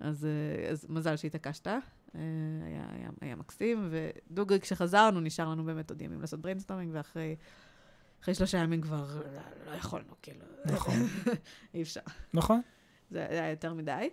[0.00, 1.68] אז, אה, אז מזל שהתעקשת.
[2.14, 2.20] אה,
[2.66, 7.36] היה, היה, היה מקסים, ודוגרי, כשחזרנו, נשאר לנו באמת עוד ימים לעשות brainstorming, ואחרי
[8.22, 10.44] אחרי שלושה ימים כבר לא, לא יכולנו, כאילו.
[10.64, 10.94] נכון.
[11.74, 12.00] אי אפשר.
[12.34, 12.60] נכון?
[13.10, 14.10] זה היה יותר מדי.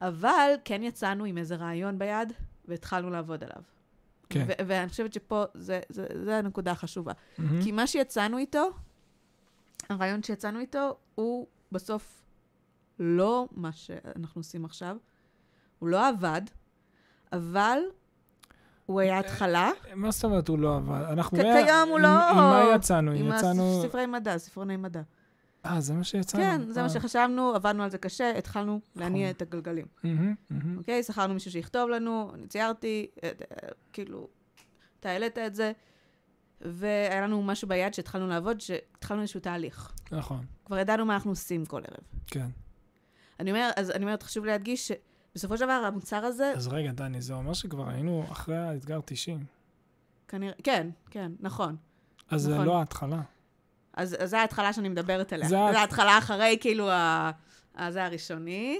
[0.00, 2.32] אבל כן יצאנו עם איזה רעיון ביד,
[2.64, 3.62] והתחלנו לעבוד עליו.
[4.28, 4.44] כן.
[4.48, 7.12] ו- ואני חושבת שפה, זה, זה, זה הנקודה החשובה.
[7.38, 7.62] מהמם.
[7.62, 8.70] כי מה שיצאנו איתו,
[9.88, 12.22] הרעיון שיצאנו איתו, הוא בסוף
[12.98, 14.96] לא מה שאנחנו עושים עכשיו.
[15.78, 16.42] הוא לא עבד,
[17.32, 17.78] אבל
[18.86, 19.70] הוא היה התחלה.
[19.94, 21.02] מה זאת אומרת הוא לא עבד?
[21.10, 21.38] אנחנו...
[21.38, 23.12] היה- כיום הוא לא- עם מה יצאנו?
[23.12, 23.80] עם יצאנו...
[23.84, 25.02] הספרי מדע, ספרוני מדע.
[25.66, 26.42] אה, זה מה שיצאנו?
[26.44, 26.84] כן, זה אה.
[26.84, 29.36] מה שחשבנו, עבדנו על זה קשה, התחלנו להניע נכון.
[29.36, 29.86] את הגלגלים.
[30.78, 31.02] אוקיי?
[31.02, 34.28] שכרנו מישהו שיכתוב לנו, אני ציירתי, אה, אה, כאילו,
[35.00, 35.72] אתה העלית את זה,
[36.60, 39.92] והיה לנו משהו ביד שהתחלנו לעבוד, שהתחלנו איזשהו תהליך.
[40.12, 42.04] נכון, כבר ידענו מה אנחנו עושים כל ערב.
[42.26, 42.46] כן.
[43.40, 44.92] אני אומרת, אז אני אומרת, חשוב להדגיש
[45.34, 49.44] שבסופו של דבר המוצר הזה, אז רגע, דני, זה אומר שכבר היינו אחרי האתגר 90.
[50.28, 51.76] כנראה, כן, כן, נכון.
[52.30, 52.66] אז זה נכון.
[52.66, 53.20] לא ההתחלה.
[53.94, 55.48] אז, אז זו ההתחלה שאני מדברת עליה.
[55.48, 57.30] זה זו הת- ההתחלה אחרי, כאילו, ה...
[57.90, 58.78] זה הראשוני,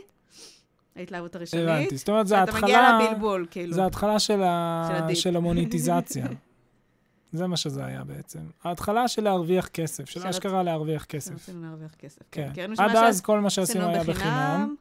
[0.96, 1.68] ההתלהבות הראשונית.
[1.68, 1.96] הבנתי.
[1.96, 3.10] זאת אומרת, זה ואתה מגיע ההתחלה...
[3.10, 3.74] לבלבול, כאילו.
[3.74, 4.88] זה ההתחלה של, ה...
[5.08, 5.14] של.
[5.14, 6.26] של המוניטיזציה.
[7.32, 8.40] זה מה שזה היה בעצם.
[8.64, 11.34] ההתחלה של להרוויח כסף, של אשכרה להרוויח כסף.
[11.34, 12.22] רצינו להרוויח כסף.
[12.30, 12.50] כן.
[12.56, 14.74] ראינו עד אז כל מה שעשינו היה בחינם,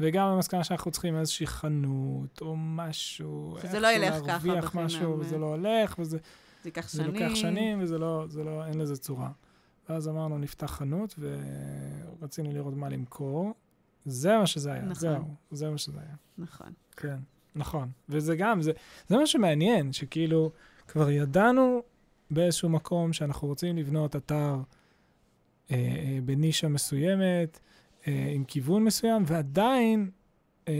[0.00, 5.12] וגם המסקנה שאנחנו צריכים איזושהי חנות או משהו, שזה לא ילך ככה להרוויח בחינם, משהו,
[5.12, 5.18] אה.
[5.20, 6.18] וזה לא הולך, וזה
[6.62, 7.14] זה ייקח זה שנים.
[7.14, 9.30] לוקח שנים, וזה לא, זה לא, אין לזה צורה.
[9.88, 13.54] ואז אמרנו, נפתח חנות, ורצינו לראות מה למכור.
[14.04, 14.94] זה מה שזה היה, נכון.
[14.94, 16.14] זהו, זה מה שזה היה.
[16.38, 16.72] נכון.
[16.96, 17.16] כן,
[17.54, 17.90] נכון.
[18.08, 18.72] וזה גם, זה,
[19.08, 20.50] זה מה שמעניין, שכאילו,
[20.88, 21.82] כבר ידענו
[22.30, 24.56] באיזשהו מקום שאנחנו רוצים לבנות אתר
[25.70, 27.60] אה, אה, בנישה מסוימת,
[28.06, 30.10] עם כיוון מסוים, ועדיין,
[30.68, 30.74] אה,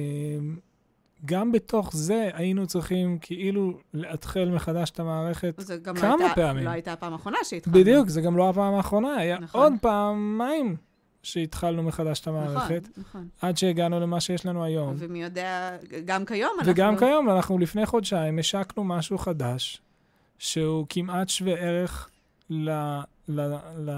[1.24, 5.62] גם בתוך זה היינו צריכים כאילו לאתחל מחדש את המערכת.
[5.82, 6.64] גם כמה לא הייתה, פעמים?
[6.64, 7.78] לא הייתה הפעם האחרונה שהתחלנו.
[7.78, 9.60] בדיוק, זה גם לא הפעם האחרונה, היה נכון.
[9.60, 10.76] עוד פעמיים
[11.22, 13.28] שהתחלנו מחדש את המערכת, נכון, נכון.
[13.40, 14.94] עד שהגענו למה שיש לנו היום.
[14.98, 16.72] ומי יודע, גם כיום אנחנו...
[16.72, 19.82] וגם כיום, אנחנו לפני חודשיים השקנו משהו חדש,
[20.38, 22.10] שהוא כמעט שווה ערך
[22.50, 22.70] ל,
[23.28, 23.40] ל,
[23.78, 23.90] ל,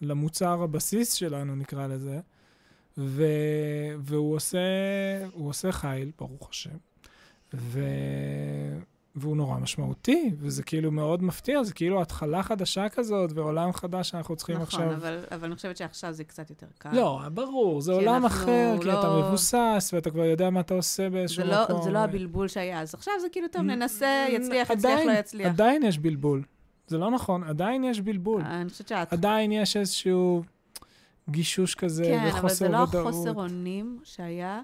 [0.00, 2.20] למוצר הבסיס שלנו, נקרא לזה,
[2.98, 3.24] ו,
[3.98, 4.58] והוא עושה,
[5.32, 6.76] עושה חיל, ברוך השם,
[7.54, 7.80] ו,
[9.14, 14.36] והוא נורא משמעותי, וזה כאילו מאוד מפתיע, זה כאילו התחלה חדשה כזאת, ועולם חדש שאנחנו
[14.36, 14.92] צריכים נכון, עכשיו...
[14.92, 16.90] אבל, אבל אני חושבת שעכשיו זה קצת יותר קל.
[16.92, 21.02] לא, ברור, זה עולם אחר, כי אתה לא- מבוסס, ואתה כבר יודע מה אתה עושה
[21.02, 21.82] זה באיזשהו לא, מקום.
[21.82, 22.80] זה לא הבלבול שהיה.
[22.80, 25.46] אז עכשיו זה כאילו, טוב, ננסה, יצליח, יצליח, עדיין- לא יצליח.
[25.46, 26.42] עדיין יש בלבול.
[26.86, 28.42] זה לא נכון, עדיין יש בלבול.
[28.42, 29.12] אני חושבת שאת...
[29.12, 30.42] עדיין יש איזשהו
[31.30, 34.62] גישוש כזה כן, אבל וחוסר זה לא ודאות, החוסר אונים שהיה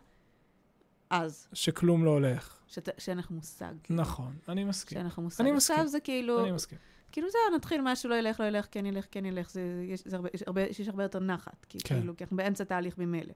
[1.11, 2.61] אז, שכלום לא הולך.
[2.66, 3.72] שת, שאין לך מושג.
[3.83, 4.96] כאילו, נכון, אני מסכים.
[4.96, 5.44] שאין לך מושג.
[5.44, 5.88] אני עכשיו מסכים.
[5.88, 6.79] זה כאילו, אני מסכים.
[7.12, 9.50] כאילו זהו, נתחיל משהו, לא ילך, לא ילך, כן ילך, כן ילך.
[9.50, 11.66] זה, יש, זה הרבה, יש, הרבה, יש הרבה יותר נחת.
[11.68, 11.98] כי, כן.
[11.98, 13.33] כאילו, כי אנחנו באמצע תהליך ממילא.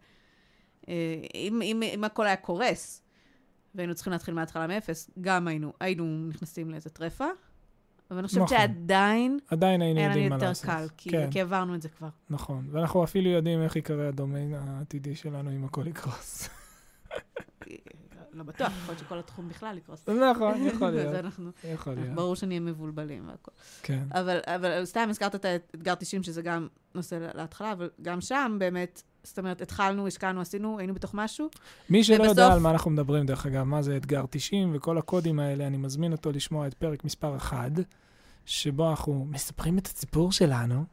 [0.88, 0.94] אה,
[1.34, 3.02] אם, אם, אם הכל היה קורס,
[3.74, 7.28] והיינו צריכים להתחיל מההתחלה מאפס, גם היינו, היינו נכנסים לאיזה טרפה,
[8.10, 8.58] אבל אני חושבת נכון.
[8.58, 10.66] שעדיין עדיין היינו היה לנו יודעים מה יותר לעשות.
[10.66, 12.08] קל, כי, כן, כי עברנו את זה כבר.
[12.30, 12.68] נכון.
[12.70, 16.48] ואנחנו אפילו יודעים איך יקרא הדומיין העתידי שלנו אם הכל יקרוס.
[18.32, 20.08] לא בטוח, יכול להיות שכל התחום בכלל יקרוס.
[20.08, 21.14] נכון, יכול להיות.
[21.14, 22.14] אנחנו, יכול להיות.
[22.14, 23.50] ברור שנהיה מבולבלים והכל.
[23.82, 24.04] כן.
[24.10, 29.02] אבל, אבל סתם הזכרת את האתגר 90, שזה גם נושא להתחלה, אבל גם שם באמת,
[29.28, 31.48] זאת אומרת, התחלנו, השקענו, עשינו, היינו בתוך משהו.
[31.90, 34.98] מי שלא יודע ובסוף- על מה אנחנו מדברים, דרך אגב, מה זה אתגר 90 וכל
[34.98, 37.70] הקודים האלה, אני מזמין אותו לשמוע את פרק מספר 1,
[38.46, 40.84] שבו אנחנו מספרים את הסיפור שלנו,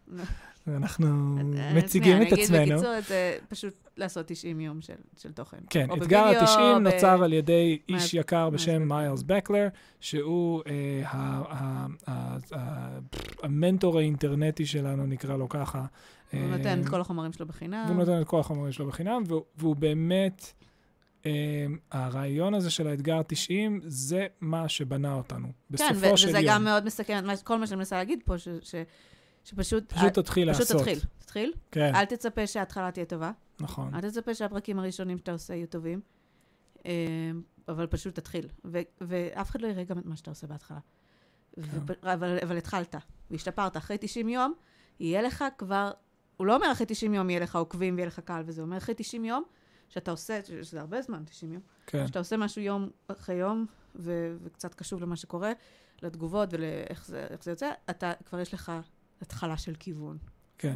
[0.68, 1.36] ואנחנו
[1.76, 2.62] מציגים את אני עצמנו.
[2.64, 5.58] אגיד בקיצור, זה פשוט לעשות 90 יום של, של תוכן.
[5.70, 8.88] כן, אתגר בווידאו, ה-90 ב- נוצר על ידי איש יקר בשם?
[8.88, 9.68] מיילס בקלר,
[10.00, 10.72] שהוא אה,
[11.06, 13.00] ה- ה- ה- ה-
[13.44, 15.86] המנטור האינטרנטי שלנו, נקרא לו ככה.
[16.32, 17.84] הוא אה, נותן את כל החומרים שלו בחינם.
[17.88, 20.54] והוא נותן את כל החומרים שלו בחינם, והוא, והוא באמת,
[21.26, 21.32] אה,
[21.92, 25.48] הרעיון הזה של האתגר 90, זה מה שבנה אותנו.
[25.48, 26.48] כן, בסופו ו- של וזה יום.
[26.48, 28.76] גם מאוד מסכם את כל מה שאני מנסה להגיד פה, ש- ש-
[29.44, 29.94] שפשוט...
[29.94, 30.78] פשוט תתחיל פשוט לעשות.
[30.78, 31.54] תתחיל, תתחיל.
[31.72, 33.32] כן, אל תצפה שההתחלה תהיה טובה.
[33.60, 33.96] נכון.
[33.96, 36.02] אל תצפה שהפרקים הראשונים שאתה עושה יהיו טובים,
[36.86, 36.92] אה,
[37.68, 38.48] אבל פשוט תתחיל.
[38.66, 40.80] ו- ואף אחד לא יראה גם את מה שאתה עושה בהתחלה.
[41.58, 42.96] ופ- אבל, אבל התחלת,
[43.32, 43.78] והשתפרת.
[43.78, 44.54] אחרי 90 יום,
[45.00, 45.92] יהיה לך כבר,
[46.38, 48.78] הוא לא אומר אחרי 90 יום יהיה לך עוקבים ויהיה לך קהל וזה, הוא אומר
[48.78, 49.44] אחרי 90 יום,
[49.90, 54.36] שאתה עושה, שזה הרבה זמן, 90 יום, כן, שאתה עושה משהו יום אחרי יום, ו-
[54.44, 55.52] וקצת קשוב למה שקורה,
[56.02, 58.72] לתגובות ולאיך זה, זה יוצא, אתה, כבר יש לך
[59.22, 60.18] התחלה של כיוון.
[60.58, 60.76] כן.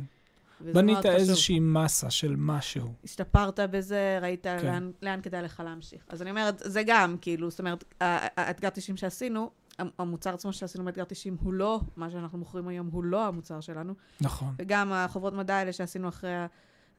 [0.61, 1.05] בנית.
[1.05, 2.93] איזושהי מסה של משהו.
[3.03, 4.65] השתפרת בזה, ראית כן.
[4.65, 6.05] לאן, לאן כדאי לך להמשיך.
[6.09, 9.51] אז אני אומרת, זה גם, כאילו, זאת אומרת, האתגר 90 שעשינו,
[9.99, 13.93] המוצר עצמו שעשינו באתגר 90 הוא לא, מה שאנחנו מוכרים היום הוא לא המוצר שלנו,
[14.21, 16.31] נכון, וגם החוברות מדע האלה שעשינו אחרי,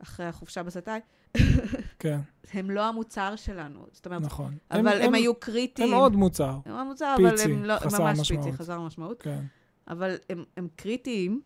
[0.03, 1.01] אחרי החופשה בסיני,
[1.99, 2.21] כן,
[2.55, 3.87] הם לא המוצר שלנו.
[3.93, 4.57] זאת אומרת, נכון.
[4.71, 5.93] אבל הם, היו קריטיים.
[5.93, 8.45] הם עוד מוצר, הם המוצר, אבל פיצי, הם לא, הם חסר ממש משמעות.
[8.45, 9.23] פיצי, חסר משמעות.
[9.23, 9.41] כן.
[9.89, 11.41] אבל הם, הם קריטיים,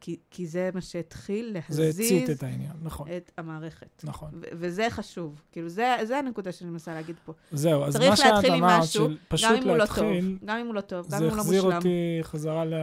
[0.00, 4.04] כי, כי זה מה שהתחיל זה להזיז הצית את העניין, נכון, את המערכת.
[4.04, 4.30] נכון.
[4.34, 5.42] ו- וזה חשוב.
[5.52, 7.32] כאילו, זה, זה הנקודה שאני מנסה להגיד פה.
[7.52, 10.74] זהו, אז מה שאת להתחיל אמרת, של פשוט הוא לא להתחיל, טוב, גם אם הוא
[10.74, 11.76] לא טוב, גם זה אם הוא לא החזיר מושלם.
[11.76, 12.74] אותי חזרה ל...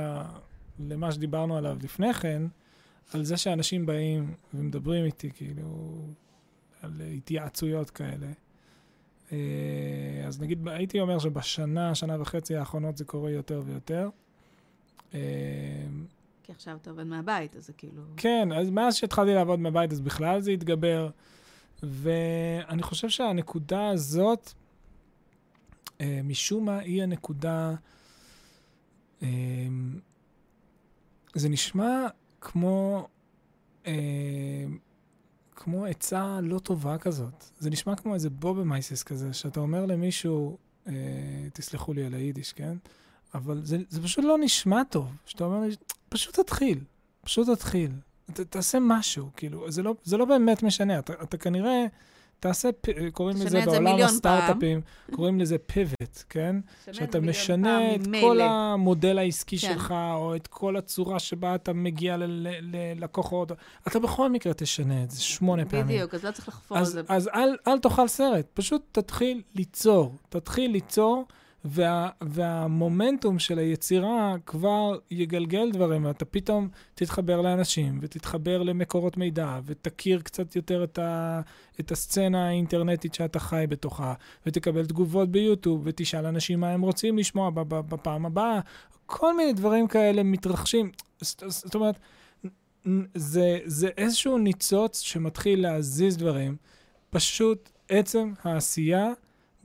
[0.80, 2.42] למה שדיברנו עליו לפני כן,
[3.14, 5.98] על זה שאנשים באים ומדברים איתי, כאילו,
[6.82, 8.28] על התייעצויות כאלה.
[9.32, 9.38] אה,
[10.28, 14.10] אז נגיד, הייתי אומר שבשנה, שנה וחצי האחרונות זה קורה יותר ויותר.
[16.46, 18.02] אה, כי עכשיו אתה עובד מהבית, אז זה כאילו...
[18.18, 21.10] כן, אז מאז שהתחלתי לעבוד מהבית, אז בכלל זה התגבר.
[21.84, 24.54] ואני חושב שהנקודה הזאת,
[26.02, 27.76] אה, משום מה, היא הנקודה...
[29.24, 29.28] אה,
[31.36, 32.08] זה נשמע
[32.42, 33.08] כמו...
[33.88, 34.66] אה,
[35.56, 37.46] כמו עצה לא טובה כזאת.
[37.60, 40.94] זה נשמע כמו איזה בובמייסס כזה, שאתה אומר למישהו, אה,
[41.54, 42.78] תסלחו לי על היידיש, כן?
[43.36, 45.12] אבל זה, זה פשוט לא נשמע טוב.
[45.26, 45.76] שאתה אומר לי,
[46.10, 46.80] פשוט תתחיל,
[47.22, 47.92] פשוט תתחיל.
[48.34, 51.00] ת, תעשה משהו, כאילו, זה לא, זה לא באמת משנה.
[51.00, 51.86] אתה, אתה כנראה
[52.40, 52.70] תעשה,
[53.14, 56.56] קוראים לזה בעולם הסטארט-אפים, קוראים לזה פיבט, כן?
[56.92, 58.28] שאתה משנה את ממילא.
[58.28, 59.74] כל המודל העסקי כן.
[59.74, 62.18] שלך, או את כל הצורה שבה אתה מגיע
[62.62, 63.52] ללקוחות.
[63.88, 65.88] אתה בכל מקרה תשנה את זה שמונה פעמים.
[65.88, 67.02] בדיוק, אז לא צריך לחפור על זה.
[67.08, 70.16] אז אל, אל תאכל סרט, פשוט תתחיל ליצור.
[70.30, 71.26] תתחיל ליצור,
[71.66, 80.22] וה, והמומנטום של היצירה כבר יגלגל דברים, ואתה פתאום תתחבר לאנשים, ותתחבר למקורות מידע, ותכיר
[80.22, 81.42] קצת יותר את, ה,
[81.80, 84.14] את הסצנה האינטרנטית שאתה חי בתוכה,
[84.46, 88.60] ותקבל תגובות ביוטיוב, ותשאל אנשים מה הם רוצים לשמוע בפעם הבאה.
[89.06, 90.92] כל מיני דברים כאלה מתרחשים.
[91.22, 92.00] זאת, זאת אומרת,
[93.16, 96.56] זה, זה איזשהו ניצוץ שמתחיל להזיז דברים.
[97.10, 99.12] פשוט עצם העשייה,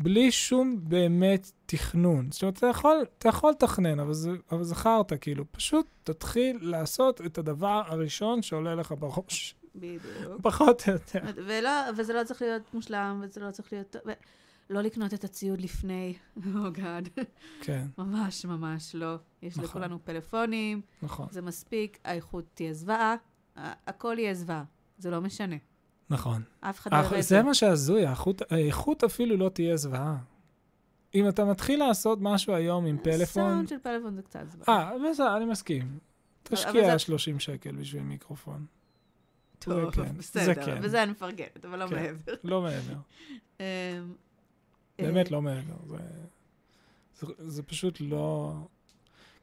[0.03, 2.33] בלי שום באמת תכנון.
[2.33, 5.45] זאת אומרת, אתה יכול, אתה יכול לתכנן, אבל זה, אבל זה חרטא, כאילו.
[5.53, 9.55] פשוט תתחיל לעשות את הדבר הראשון שעולה לך בראש.
[9.75, 10.03] בדיוק.
[10.43, 11.21] פחות או יותר.
[11.47, 13.97] ולא, וזה לא צריך להיות מושלם, וזה לא צריך להיות...
[14.07, 14.11] ו...
[14.71, 16.15] לא לקנות את הציוד לפני,
[16.57, 17.09] או גאד.
[17.61, 19.17] כן, ממש ממש לא.
[19.43, 19.65] יש נכון.
[19.65, 21.27] לכולנו פלאפונים, נכון.
[21.31, 23.15] זה מספיק, האיכות תהיה זוועה,
[23.57, 24.65] הכל יהיה זוועה,
[24.99, 25.57] זה לא משנה.
[26.11, 26.43] נכון.
[26.61, 27.43] אף אחד לא יראה את זה זה.
[27.43, 28.03] מה שהזוי,
[28.51, 30.17] האיכות- אפילו לא תהיה זוועה.
[31.15, 33.25] אם אתה מתחיל לעשות משהו היום עם פלאפון...
[33.27, 34.91] סאונד של פלאפון זה קצת זוועה.
[34.93, 35.99] אה, בסדר, אני מסכים.
[36.43, 38.67] תשקיע זה- 30 שקל בשביל מיקרופון.
[39.59, 40.79] טוב, כן, בסדר, זה כן.
[40.83, 41.95] וזה אני מפרגנת, אבל לא כן.
[41.95, 42.33] מעבר.
[42.45, 42.95] לא מעבר.
[43.61, 43.65] אמ,
[44.99, 45.75] באמת אה, לא מעבר.
[47.39, 48.55] זה פשוט לא...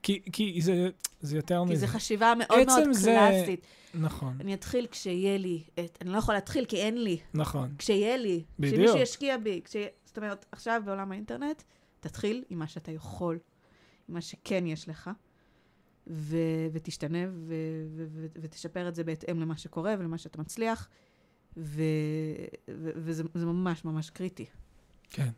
[0.04, 0.90] כי, כי זה,
[1.22, 1.86] זה יותר כי מזה.
[1.88, 3.62] זו חשיבה מאוד מאוד זה- קלאסית.
[3.94, 7.18] נכון, אני אתחיל כשיהיה לי, את- אני לא יכולה להתחיל כי אין לי.
[7.34, 7.74] נכון.
[7.78, 8.76] כשיהיה לי, בדיוק.
[8.76, 9.62] שמישהו ישקיע בי.
[9.66, 9.76] כש...
[10.06, 11.64] זאת אומרת, עכשיו בעולם האינטרנט,
[12.00, 13.40] תתחיל עם מה שאתה יכול,
[14.10, 15.10] עם מה שכן יש לך,
[16.08, 16.38] ו...
[16.74, 17.54] ותשתנה ו...
[17.96, 18.06] ו...
[18.10, 18.28] ו...
[18.42, 20.90] ותשפר את זה בהתאם למה שקורה ולמה שאתה מצליח,
[21.58, 21.82] ו...
[22.70, 22.90] ו...
[22.96, 24.46] וזה זה ממש ממש קריטי.
[25.10, 25.30] כן.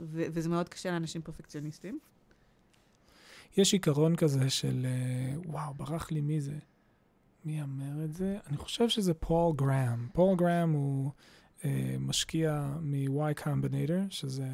[0.00, 1.98] ו- וזה מאוד קשה לאנשים פרפקציוניסטים.
[3.56, 6.58] יש עיקרון כזה של, אה, וואו, ברח לי מי זה.
[7.44, 8.38] מי אמר את זה?
[8.46, 10.08] אני חושב שזה פול גראם.
[10.12, 11.10] פול גראם הוא
[11.64, 14.48] אה, משקיע מ-Y Combinator, שזה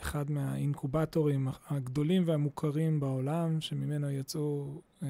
[0.00, 5.08] אחד מהאינקובטורים הגדולים והמוכרים בעולם, שממנו יצאו, אה,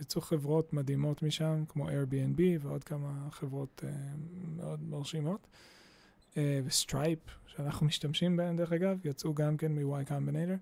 [0.00, 3.90] יצאו חברות מדהימות משם, כמו Airbnb ועוד כמה חברות אה,
[4.56, 5.46] מאוד מרשימות.
[6.36, 10.58] אה, וסטרייפ, שאנחנו משתמשים בהן דרך אגב, יצאו גם כן מ-Y Combinator.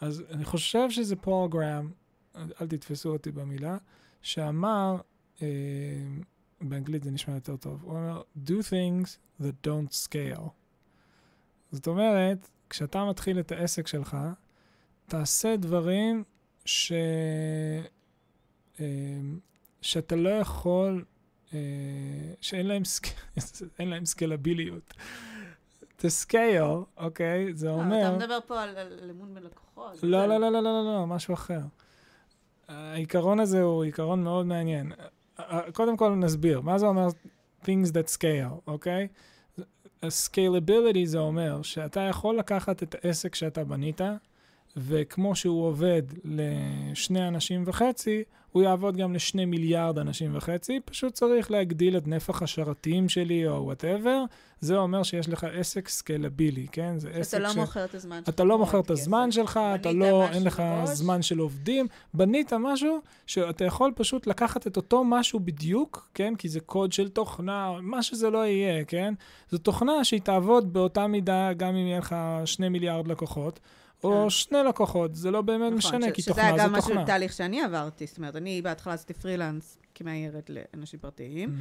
[0.00, 1.90] אז אני חושב שזה פול גראם,
[2.36, 3.76] אל תתפסו אותי במילה,
[4.22, 4.96] שאמר,
[5.42, 5.48] אה,
[6.60, 9.08] באנגלית זה נשמע יותר טוב, הוא אומר, do things
[9.40, 10.48] that don't scale.
[11.72, 14.16] זאת אומרת, כשאתה מתחיל את העסק שלך,
[15.06, 16.24] תעשה דברים
[16.64, 16.92] ש...
[18.80, 18.84] אה,
[19.82, 21.04] שאתה לא יכול,
[21.54, 21.58] אה,
[22.40, 23.06] שאין להם, סק...
[23.78, 24.94] להם סקלביליות.
[26.00, 28.08] To scale, אוקיי, זה אומר...
[28.08, 28.76] אתה מדבר פה על
[29.10, 29.92] אמון בלקוחות.
[30.02, 31.60] לא, זה- לא, לא, לא, לא, לא, לא, משהו אחר.
[32.68, 34.92] העיקרון הזה הוא עיקרון מאוד מעניין.
[35.40, 37.06] אה, קודם כל נסביר, מה זה אומר
[37.64, 39.08] things that scale, אוקיי?
[40.04, 44.00] scalability זה אומר שאתה יכול לקחת את העסק שאתה בנית,
[44.76, 51.50] וכמו שהוא עובד לשני אנשים וחצי, הוא יעבוד גם לשני מיליארד אנשים וחצי, פשוט צריך
[51.50, 54.24] להגדיל את נפח השרתים שלי או whatever,
[54.60, 56.98] זה אומר שיש לך עסק scalable-י, כן?
[56.98, 57.56] זה עסק אתה לא ש...
[57.56, 58.28] מוכר את הזמן שלך.
[58.28, 58.90] אתה לא מוכר את.
[58.90, 60.62] הזמן שלך, אתה לא, אין לך.
[60.84, 66.34] זמן של עובדים, בנית משהו שאתה יכול פשוט לקחת את אותו משהו בדיוק, כן?
[66.38, 69.14] כי זה קוד של תוכנה, מה שזה לא יהיה, כן?
[69.50, 73.60] זו תוכנה שהיא תעבוד באותה מידה גם אם יהיה לך שני מיליארד לקוחות,
[74.04, 74.30] או כן.
[74.30, 77.06] שני לקוחות, זה לא באמת נכון, משנה, כי שזה תוכנה זה גם משהו, תוכנה.
[77.06, 78.06] תהליך שאני עברתי.
[78.06, 81.60] זאת אומרת, אני בהתחלה עשיתי פרילנס כמאיירת לאנשים פרטיים.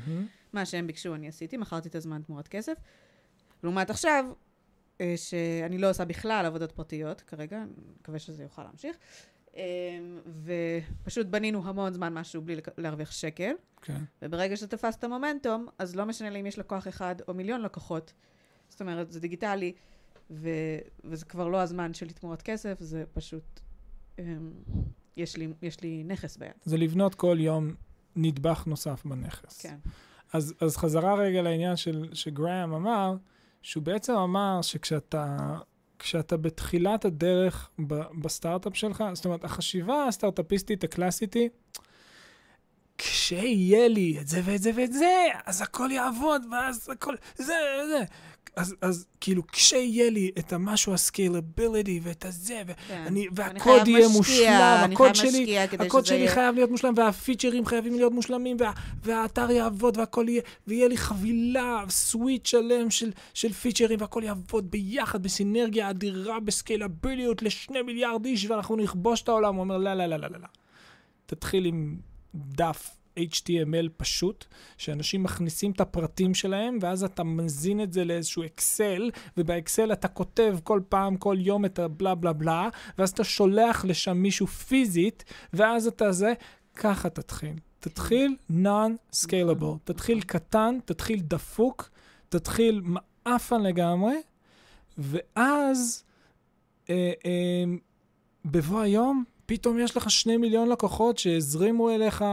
[0.54, 2.74] מה שהם ביקשו אני עשיתי, מכרתי את הזמן תמורת כסף.
[3.63, 4.26] לעומת עכשיו,
[5.02, 7.71] אה, שאני לא עושה בכלל עבודות פרטיות כרגע, אני
[8.02, 8.98] מקווה שזה יוכל להמשיך.
[9.56, 9.62] אה,
[11.04, 13.98] ופשוט בנינו המון זמן משהו בלי להרוויח שקל, כן.
[14.21, 18.13] וברגע שתפסת מומנטום, אז לא משנה לי אם יש לקוח אחד או מיליון לקוחות.
[18.69, 19.74] זאת אומרת, זה דיגיטלי,
[20.29, 20.49] ו...
[21.03, 23.59] וזה כבר לא הזמן שלי תמורת כסף, זה פשוט...
[24.19, 24.23] אה,
[25.17, 26.51] יש לי, יש לי נכס ביד.
[26.63, 27.73] זה לבנות כל יום
[28.15, 29.61] נדבך נוסף בנכס.
[29.61, 29.77] כן.
[30.33, 33.15] אז, אז חזרה רגע לעניין של, שגראם אמר,
[33.61, 35.57] שהוא בעצם אמר שכשאתה
[35.99, 41.49] כשאתה בתחילת הדרך ב, בסטארט-אפ שלך, זאת אומרת, החשיבה הסטארט-אפיסטית הקלאסית היא,
[42.97, 47.53] כשיהיה לי את זה ואת זה ואת זה, אז הכל יעבוד, ואז הכל, זה,
[47.88, 48.03] זה.
[48.55, 53.01] אז, אז כאילו, כשיהיה לי את המשהו ה scalability ואת הזה, כן.
[53.05, 57.11] ואני, ואני והקוד יהיה משקיע, מושלם, הקוד שלי, הקוד שלי יהיה- חייב להיות מושלם, וה
[57.11, 58.71] features חייבים להיות מושלמים, וה,
[59.03, 65.23] והאתר יעבוד, והכל יהיה, ויהיה לי חבילה, suite שלם של, של features, והכל יעבוד ביחד,
[65.23, 69.55] בסינרגיה אדירה, ב scalability לשני מיליארד איש, ואנחנו נכבוש את העולם.
[69.55, 70.38] הוא אומר, לא, לא, לא, לא, לא.
[70.41, 70.47] לא.
[71.25, 71.95] תתחיל עם
[72.36, 74.45] דף HTML פשוט,
[74.78, 80.58] שאנשים מכניסים את הפרטים שלהם, ואז אתה מזין את זה לאיזשהו אקסל, ובאקסל אתה כותב
[80.63, 85.88] כל פעם, כל יום את הבלה בלה בלה, ואז אתה שולח לשם מישהו פיזית, ואז
[85.88, 86.34] אתה זה,
[86.76, 87.54] ככה תתחיל.
[87.80, 91.89] תתחיל non-scalable, תתחיל קטן, תתחיל דפוק,
[92.30, 94.15] תתחיל מעפן לגמרי,
[94.98, 96.04] ואז
[96.89, 97.63] אה, אה,
[98.45, 102.25] בבוא היום, פתאום יש לך שני מיליון לקוחות שהזרימו אליך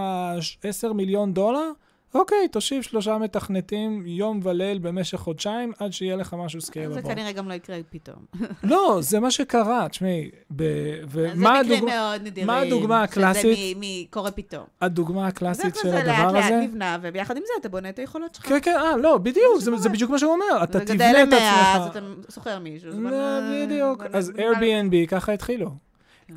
[0.64, 1.70] עשר מיליון דולר,
[2.14, 7.02] אוקיי, תושיב שלושה מתכנתים יום וליל במשך חודשיים עד שיהיה לך משהו זה סקיילable.
[7.08, 8.16] כנראה גם לא יקרה פתאום.
[8.72, 11.88] לא, זה מה שקרה, תשמעי, זה ומה מקרים הדוג...
[11.90, 12.46] מאוד נדירים.
[12.46, 13.58] מה הדוגמה הקלאסית?
[13.80, 14.64] מ- קורה פתאום.
[14.80, 16.50] הדוגמה הקלאסית של כלל זה לאט הדבר הזה?
[16.50, 18.46] לאט נבנה, וביחד עם זה אתה בונה את היכולות שלך.
[18.48, 19.76] כן, כן, אה, לא, בדיוק, זה.
[19.76, 21.90] זה בדיוק מה שהוא אומר, אתה זה תבנה גדל את למאה, עצמך.
[21.90, 22.00] אתה
[22.34, 22.88] שוכר מישהו.
[22.88, 24.02] אז לא, בוא נ- בדיוק.
[24.12, 25.70] אז Airbnb, ככה התחילו.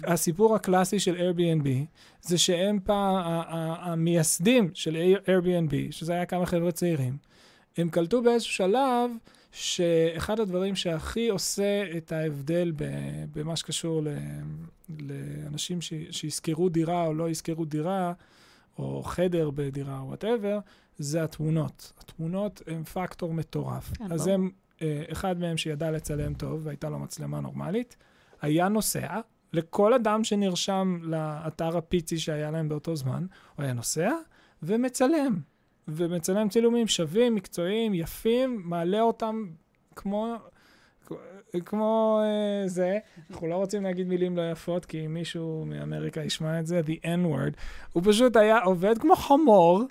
[0.03, 1.67] הסיפור הקלאסי של Airbnb,
[2.21, 3.15] זה שהם פעם,
[3.79, 7.17] המייסדים של Airbnb, שזה היה כמה חבר'ה צעירים,
[7.77, 9.11] הם קלטו באיזשהו שלב
[9.51, 12.71] שאחד הדברים שהכי עושה את ההבדל
[13.33, 14.01] במה שקשור
[14.99, 15.79] לאנשים
[16.11, 18.13] שישכרו דירה או לא ישכרו דירה,
[18.79, 20.59] או חדר בדירה או whatever,
[20.97, 21.93] זה התמונות.
[21.99, 23.91] התמונות הן פקטור מטורף.
[23.97, 24.27] כן, אז.
[24.27, 24.49] הם,
[24.81, 27.97] אה, אחד מהם שידע לצלם טוב, והייתה לו מצלמה נורמלית,
[28.41, 29.19] היה נוסע,
[29.55, 33.25] לכל אדם שנרשם לאתר הפיצי שהיה להם באותו זמן,
[33.55, 34.11] הוא היה נוסע
[34.63, 35.39] ומצלם.
[35.87, 39.45] ומצלם צילומים שווים, מקצועיים, יפים, מעלה אותם
[39.95, 40.35] כמו...
[41.65, 42.97] כמו אה, זה,
[43.29, 47.05] אנחנו לא רוצים להגיד מילים לא יפות, כי אם מישהו מאמריקה ישמע את זה, the
[47.05, 47.57] N-word,
[47.93, 49.83] הוא פשוט היה עובד כמו חמור,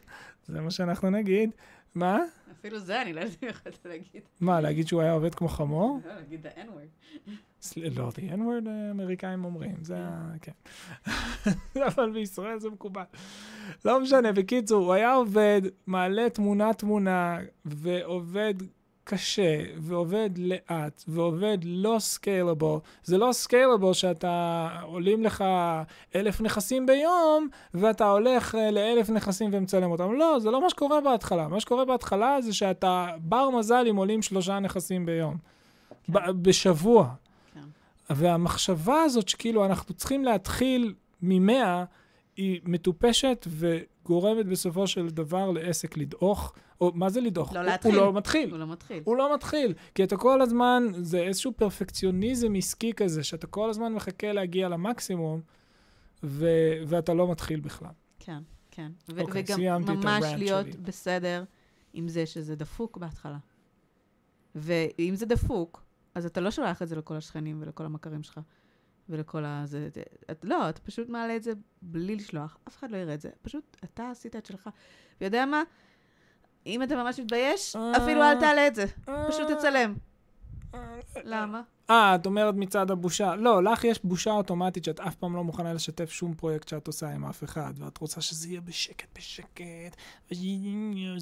[0.46, 1.50] זה מה שאנחנו נגיד,
[1.94, 2.18] מה?
[2.60, 4.22] אפילו זה אני לא יודעת אם יכולת להגיד.
[4.40, 6.00] מה, להגיד שהוא היה עובד כמו חמור?
[6.06, 7.30] לא, להגיד the n-word.
[7.62, 8.68] סל- לא, the n-word
[9.24, 10.32] אה, אומרים, זה ה...
[10.42, 10.52] כן.
[11.94, 13.02] אבל בישראל זה מקובל.
[13.84, 18.54] לא משנה, בקיצור, הוא היה עובד, מעלה תמונה-תמונה, ועובד
[19.04, 22.76] קשה, ועובד לאט, ועובד לא סקיילבל.
[23.04, 25.44] זה לא סקיילבל שאתה, עולים לך
[26.14, 30.12] אלף נכסים ביום, ואתה הולך אה, לאלף נכסים ומצלם אותם.
[30.12, 31.48] לא, זה לא מה שקורה בהתחלה.
[31.48, 35.36] מה שקורה בהתחלה זה שאתה בר מזל אם עולים שלושה נכסים ביום.
[36.08, 37.08] ב- בשבוע.
[37.54, 37.60] כן.
[38.10, 41.84] והמחשבה הזאת שכאילו אנחנו צריכים להתחיל ממאה,
[42.36, 46.52] היא מטופשת וגורמת בסופו של דבר לעסק לדעוך.
[46.94, 47.52] מה זה לדעוך?
[47.52, 47.94] לא הוא- להתחיל.
[47.94, 48.50] הוא לא מתחיל.
[48.50, 49.02] הוא לא מתחיל.
[49.04, 53.92] הוא לא מתחיל, כי אתה כל הזמן, זה איזשהו פרפקציוניזם עסקי כזה, שאתה כל הזמן
[53.92, 55.40] מחכה להגיע למקסימום,
[56.22, 57.90] ו- ואתה לא מתחיל בכלל.
[58.18, 58.38] כן,
[58.70, 58.92] כן.
[59.12, 60.76] ו- אוקיי, וגם ממש להיות שלי.
[60.82, 61.44] בסדר
[61.92, 63.38] עם זה שזה דפוק בהתחלה.
[64.54, 65.82] ואם זה דפוק,
[66.14, 68.40] אז אתה לא שולח את זה לכל השכנים ולכל המכרים שלך,
[69.08, 69.62] ולכל ה...
[69.66, 69.88] זה,
[70.30, 73.30] את, לא, אתה פשוט מעלה את זה בלי לשלוח, אף אחד לא יראה את זה.
[73.42, 74.70] פשוט אתה עשית את שלך.
[75.20, 75.62] ויודע מה?
[76.66, 77.92] אם אתה ממש מתבייש, אה.
[77.96, 78.84] אפילו אל תעלה את זה.
[79.28, 79.94] פשוט תצלם.
[81.24, 81.60] למה?
[81.90, 83.36] אה, את אומרת מצד הבושה.
[83.36, 87.08] לא, לך יש בושה אוטומטית שאת אף פעם לא מוכנה לשתף שום פרויקט שאת עושה
[87.10, 89.96] עם אף אחד, ואת רוצה שזה יהיה בשקט בשקט,
[90.32, 90.42] וזה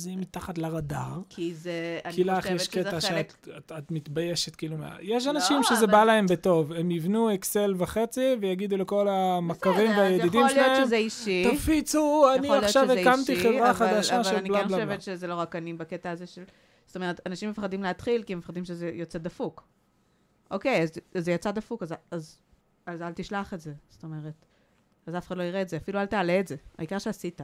[0.09, 1.21] יהיה מתחת לרדאר.
[1.29, 3.01] כי זה, כי אני לך חושבת יש שזה קטע חלק...
[3.01, 4.97] שאת את, את מתביישת, כאילו, מה...
[5.01, 9.91] יש לא, אנשים שזה אבל- בא להם בטוב, הם יבנו אקסל וחצי ויגידו לכל המכרים
[9.91, 11.57] והידידים אז יכול להיות שלהם, שזה אישי.
[11.57, 14.87] תפיצו, אני עכשיו הקמתי חברה אבל- חדשה של אבל אני בלה כן בלה בלה.
[14.97, 16.43] חושבת שזה לא רק אני בקטע הזה של...
[16.93, 19.65] זאת אומרת, אנשים מפחדים להתחיל כי הם מפחדים שזה יוצא דפוק.
[20.51, 22.39] אוקיי, אז זה יצא דפוק, אז- אז
[22.87, 23.73] אז אל תשלח את זה.
[23.91, 24.47] זאת אומרת,
[25.07, 25.77] אז אף אחד לא יראה את זה.
[25.77, 26.57] אפילו אל תעלה את זה.
[26.79, 27.41] העיקר שעשית.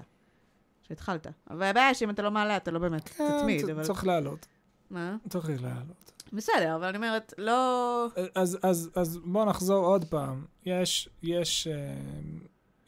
[0.82, 1.26] שהתחלת.
[1.50, 3.68] אבל הבעיה שאם אתה לא מעלה, אתה לא באמת כן, תתמיד.
[3.70, 3.84] אבל...
[3.84, 4.46] צריך לעלות,
[4.90, 5.16] מה?
[5.28, 6.12] צריך לעלות.
[6.32, 8.06] בסדר, אבל אני אומרת, לא...
[8.34, 10.44] אז, אז, אז בואו נחזור עוד פעם.
[10.66, 11.94] יש, יש, אה,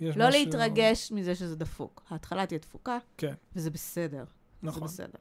[0.00, 0.40] יש לא משהו...
[0.44, 2.02] להתרגש מזה שזה דפוק.
[2.10, 4.24] ההתחלה תהיה דפוקה, כן, וזה בסדר.
[4.62, 4.88] נכון.
[4.88, 5.18] זה בסדר.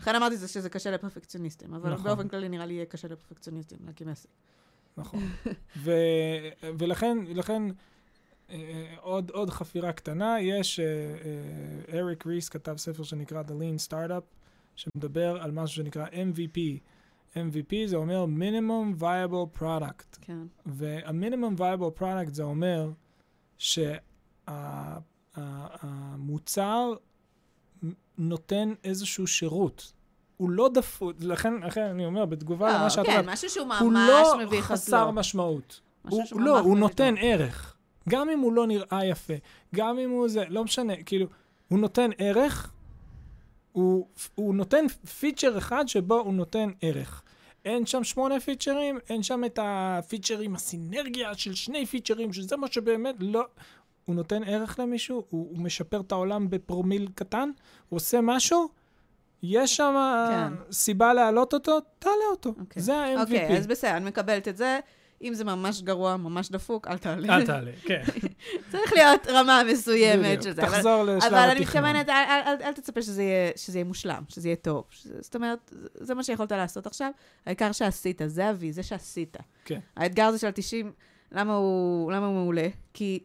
[0.00, 2.04] לכן אמרתי זה שזה קשה לפרפקציוניסטים, אבל נכון.
[2.04, 4.28] באופן כללי נראה לי יהיה קשה לפרפקציוניסטים להקים עסק.
[4.96, 5.22] נכון.
[5.84, 5.92] ו,
[6.78, 7.62] ולכן, לכן,
[8.50, 13.90] אה, עוד, עוד חפירה קטנה, יש, אה, אה, אריק ריס כתב ספר שנקרא The Lean
[13.90, 14.24] Startup,
[14.76, 16.58] שמדבר על משהו שנקרא MVP.
[17.34, 20.18] MVP זה אומר Minimum Viable Product.
[20.20, 20.38] כן.
[20.66, 22.90] וה-minimum viable product זה אומר
[25.38, 26.92] שהמוצר
[28.18, 29.92] נותן איזשהו שירות.
[30.36, 33.92] הוא לא דפוק, לכן, לכן אני אומר, בתגובה למה שאת כן, אומרת, משהו שהוא הוא
[33.92, 35.12] ממש לא מביך, חסר לא.
[35.12, 35.80] משמעות.
[36.04, 37.20] משהו הוא, לא, הוא נותן לא.
[37.20, 37.76] ערך.
[38.08, 39.34] גם אם הוא לא נראה יפה,
[39.74, 41.26] גם אם הוא זה, לא משנה, כאילו,
[41.68, 42.70] הוא נותן ערך,
[43.72, 44.88] הוא, הוא נותן
[45.20, 47.22] פיצ'ר אחד שבו הוא נותן ערך.
[47.64, 53.14] אין שם שמונה פיצ'רים, אין שם את הפיצ'רים, הסינרגיה של שני פיצ'רים, שזה מה שבאמת
[53.18, 53.44] לא...
[54.06, 57.50] הוא נותן ערך למישהו, הוא, הוא משפר את העולם בפרומיל קטן,
[57.88, 58.68] הוא עושה משהו,
[59.42, 59.94] יש שם
[60.30, 60.72] כן.
[60.72, 62.54] סיבה להעלות אותו, תעלה אותו.
[62.60, 62.82] אוקיי.
[62.82, 63.20] זה ה-MVP.
[63.20, 64.78] אוקיי, אז בסדר, אני מקבלת את זה.
[65.22, 67.36] אם זה ממש גרוע, ממש דפוק, אל תעלה.
[67.36, 68.02] אל תעלה, כן.
[68.72, 70.42] צריך להיות רמה מסוימת.
[70.42, 70.62] של זה.
[70.62, 71.84] אבל- תחזור לשלב אבל אני התכנון.
[71.96, 74.84] מתכוונת, אל, אל, אל, אל תצפה שזה יהיה, שזה יהיה מושלם, שזה יהיה טוב.
[74.90, 77.10] שזה, זאת אומרת, זה מה שיכולת לעשות עכשיו.
[77.46, 79.36] העיקר שעשית, זה ה-V, זה שעשית.
[79.64, 79.80] כן.
[79.96, 80.86] האתגר הזה של ה-90,
[81.32, 82.68] למה הוא, למה הוא מעולה?
[82.94, 83.18] כי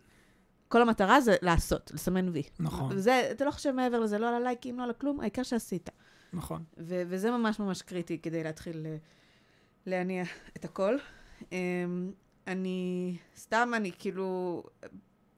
[0.72, 2.44] כל המטרה זה לעשות, לסמן וי.
[2.60, 5.90] נכון, וזה, אתה לא חושב מעבר לזה, לא על הלייקים, לא על הכלום, העיקר שעשית.
[6.34, 6.64] נכון.
[6.78, 8.98] ו- וזה ממש ממש קריטי כדי להתחיל אה,
[9.86, 10.24] להניע
[10.56, 10.98] את הכל.
[11.42, 11.44] Um,
[12.48, 14.64] אני, סתם, אני כאילו,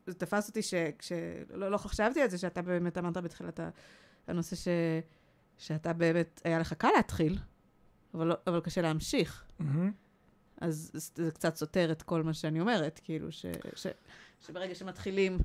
[0.08, 3.60] זה תפס אותי שכשלא לא חשבתי על זה, שאתה באמת אמרת בתחילת
[4.28, 4.68] הנושא ש,
[5.58, 7.38] שאתה באמת, היה לך קל להתחיל,
[8.14, 9.44] אבל, לא, אבל קשה להמשיך.
[9.60, 9.92] מהמם.
[10.64, 13.46] אז זה- קצת סותר את כל מה שאני אומרת, כאילו, ש,
[13.76, 13.88] ש,
[14.48, 15.38] שברגע שמתחילים,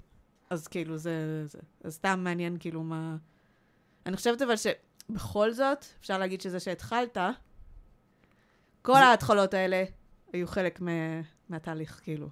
[0.51, 1.59] אז כאילו זה, זה.
[1.85, 3.17] אז סתם מעניין כאילו מה...
[4.07, 7.17] אני חושבת אבל שבכל זאת, אפשר להגיד שזה שהתחלת,
[8.83, 9.85] כל זה- ההתחלות האלה
[10.33, 10.91] היו חלק מה,
[11.49, 12.29] מהתהליך, כאילו.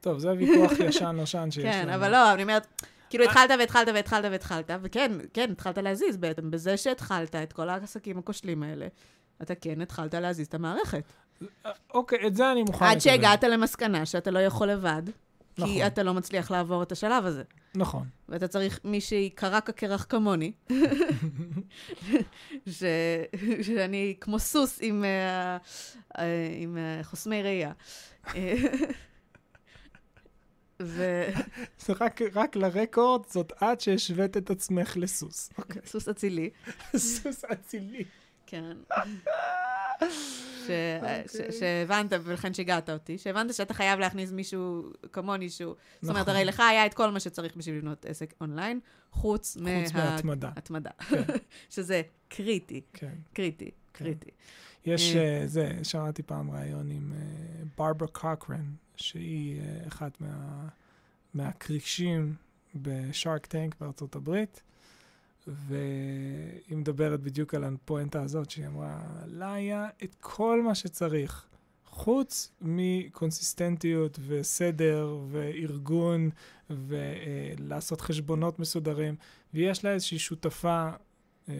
[0.00, 1.94] טוב, זה ויכוח ישן נושן שיש כן, לנו.
[1.94, 6.76] אבל לא, אני אומרת, כאילו התחלת והתחלת והתחלת והתחלת, וכן, כן, התחלת להזיז בעצם, בזה
[6.76, 8.86] שהתחלת את כל העסקים הכושלים האלה,
[9.42, 11.12] אתה כן התחלת להזיז את המערכת.
[11.94, 15.02] אוקיי, את זה אני מוכן עד שהגעת למסקנה שאתה לא יכול לבד,
[15.58, 15.74] נכון.
[15.74, 17.42] כי אתה לא מצליח לעבור את השלב הזה.
[17.74, 18.06] נכון.
[18.28, 20.52] ואתה צריך מישהי קרקע קרח כמוני,
[22.66, 22.82] ש...
[23.62, 26.20] שאני כמו סוס עם, uh, uh,
[26.58, 27.72] עם uh, חוסמי ראייה.
[28.34, 28.54] אה,
[30.82, 31.24] ו...
[31.78, 35.50] זה רק, רק לרקורד, זאת את שהשווית את עצמך לסוס.
[35.58, 35.82] אוקיי.
[35.86, 36.50] סוס אצילי.
[36.96, 38.04] סוס אצילי.
[38.54, 38.76] כן.
[40.66, 40.70] ש...
[41.26, 41.58] ש...
[41.58, 45.74] שהבנת, ולכן שיגעת אותי, שהבנת שאתה חייב להכניס מישהו כמוני שהוא...
[46.02, 46.34] זאת אומרת, נכון.
[46.34, 48.80] הרי לך היה את כל מה שצריך בשביל לבנות עסק אונליין,
[49.10, 49.70] חוץ מה...
[49.82, 50.50] חוץ מההתמדה.
[50.56, 50.90] התמדה.
[51.08, 51.22] כן.
[51.74, 53.14] שזה קריטי, כן.
[53.32, 54.04] קריטי, כן.
[54.04, 54.30] קריטי.
[54.84, 55.40] יש, אה.
[55.40, 57.12] אה, זה, שמעתי פעם ראיון עם
[57.78, 58.64] ברברה קוקרן,
[58.96, 60.68] שהיא אה, אחת מה,
[61.34, 62.34] מהכרישים
[62.74, 64.62] בשארק טנק בארצות הברית,
[65.46, 71.46] והיא מדברת בדיוק על הפואנטה הזאת, שהיא אמרה, לה היה את כל מה שצריך,
[71.86, 76.30] חוץ מקונסיסטנטיות וסדר וארגון
[76.70, 79.16] ולעשות חשבונות מסודרים,
[79.54, 80.90] ויש לה איזושהי שותפה
[81.48, 81.54] אה,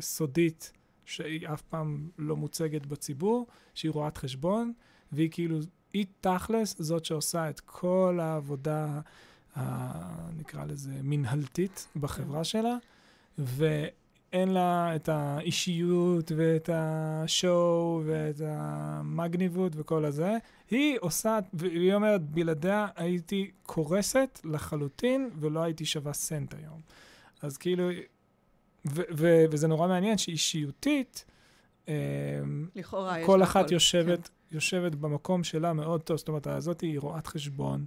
[0.00, 0.72] סודית
[1.04, 4.72] שהיא אף פעם לא מוצגת בציבור, שהיא רואת חשבון,
[5.12, 5.58] והיא כאילו,
[5.92, 9.00] היא תכלס זאת שעושה את כל העבודה,
[9.56, 12.76] ה, נקרא לזה, מנהלתית בחברה שלה,
[13.40, 20.36] ואין לה את האישיות ואת השואו ואת המגניבות וכל הזה.
[20.70, 26.80] היא עושה, והיא אומרת, בלעדיה הייתי קורסת לחלוטין ולא הייתי שווה סנט היום.
[27.42, 27.88] אז כאילו,
[28.88, 31.24] ו- ו- וזה נורא מעניין שאישיותית,
[31.88, 31.94] אה,
[32.74, 33.74] לכאורה כל אחת הכל.
[33.74, 36.16] יושבת, יושבת במקום שלה מאוד טוב.
[36.16, 37.84] זאת אומרת, הזאת היא רואת חשבון,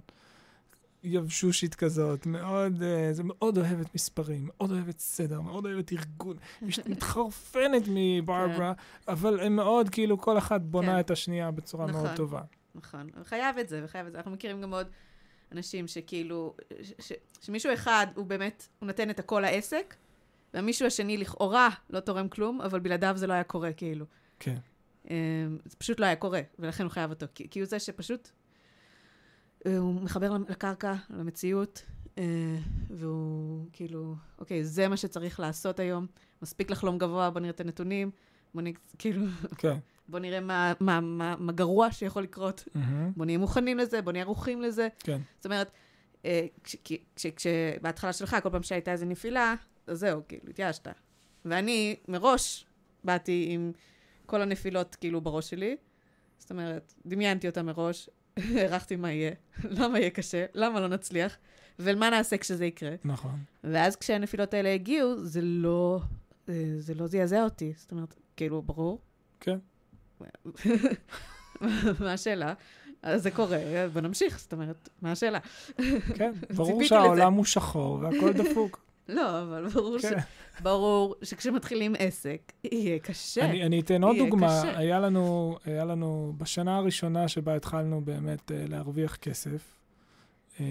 [1.04, 6.36] יבשושית כזאת, מאוד, אה, זה מאוד אוהבת מספרים, מאוד אוהבת סדר, מאוד אוהבת ארגון,
[6.90, 8.72] מתחרפנת מברברה,
[9.08, 11.00] אבל הם מאוד, כאילו, כל אחת בונה כן.
[11.00, 12.16] את השנייה בצורה מאוד נכון.
[12.16, 12.42] טובה.
[12.74, 14.18] נכון, וחייב את זה, וחייב את זה.
[14.18, 14.86] אנחנו מכירים גם עוד
[15.52, 19.94] אנשים שכאילו, ש, ש, שמישהו אחד הוא באמת, הוא נותן את הכל לעסק,
[20.54, 24.06] והמישהו השני לכאורה לא תורם כלום, אבל בלעדיו זה לא היה קורה, כאילו.
[24.38, 24.56] כן.
[25.10, 25.14] אמ,
[25.64, 27.26] זה פשוט לא היה קורה, ולכן הוא חייב אותו.
[27.34, 28.30] כי, כי הוא זה שפשוט,
[29.78, 31.82] הוא מחבר לקרקע, למציאות,
[32.18, 32.24] אה,
[32.90, 36.06] והוא כאילו, אוקיי, זה מה שצריך לעשות היום,
[36.42, 38.10] מספיק לחלום גבוה, בוא נראה את הנתונים,
[38.54, 38.64] בוא נ...
[38.98, 39.26] כאילו,
[39.58, 39.76] כן.
[40.08, 43.12] בוא נראה מה, מה, מה, מה גרוע שיכול לקרות, מהמם.
[43.16, 44.88] בוא נהיה מוכנים לזה, בוא נהיה ערוכים לזה.
[44.98, 45.20] כן.
[45.36, 45.70] זאת אומרת,
[46.24, 49.54] אה, כש- כש- כש- כשבהתחלה שלך, כל פעם שהייתה איזו נפילה,
[49.86, 50.88] אז זהו, כאילו, התייאשת.
[51.44, 52.66] ואני מראש
[53.04, 53.72] באתי עם
[54.26, 55.76] כל הנפילות כאילו בראש שלי.
[56.38, 59.30] זאת אומרת, דמיינתי אותה מראש, הערכתי מה יהיה,
[59.78, 61.36] למה יהיה קשה, למה לא נצליח,
[61.78, 62.94] ומה נעשה כשזה יקרה.
[63.04, 63.38] נכון.
[63.64, 66.00] ואז כשהנפילות האלה הגיעו, זה לא,
[66.48, 67.72] אה, זה לא זעזע אותי.
[67.76, 69.00] זאת אומרת, כאילו, ברור.
[69.40, 69.58] כן.
[72.00, 72.54] מה השאלה?
[73.02, 73.58] אז זה קורה,
[73.92, 75.38] בוא נמשיך, זאת אומרת, מה השאלה?
[76.14, 76.32] כן.
[76.56, 78.83] ברור שהעולם הוא שחור והכל דפוק.
[79.08, 80.06] לא, אבל ברור, ש...
[80.06, 80.18] כן.
[80.62, 83.44] ברור שכשמתחילים עסק, יהיה קשה.
[83.44, 84.46] אני, אני אתן עוד דוגמה.
[84.46, 84.78] קשה.
[84.78, 89.78] היה לנו, היה לנו, בשנה הראשונה שבה התחלנו באמת אה, להרוויח כסף,
[90.60, 90.66] אה,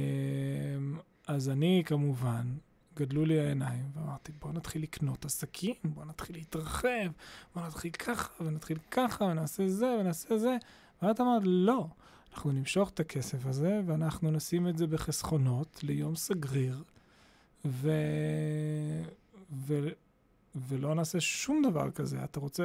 [1.28, 2.46] אז אני כמובן,
[2.96, 7.12] גדלו לי העיניים, ואמרתי, בוא נתחיל לקנות עסקים, בוא נתחיל להתרחב,
[7.56, 10.58] בוא נתחיל ככה, ונתחיל ככה, ונעשה זה, ונעשה זה.
[11.02, 11.88] ואת אמרת, לא,
[12.34, 16.84] אנחנו נמשוך את הכסף הזה, ואנחנו נשים את זה בחסכונות ליום סגריר,
[17.66, 17.92] ו...
[19.52, 19.88] ו...
[20.56, 22.24] ולא נעשה שום דבר כזה.
[22.24, 22.64] אתה רוצה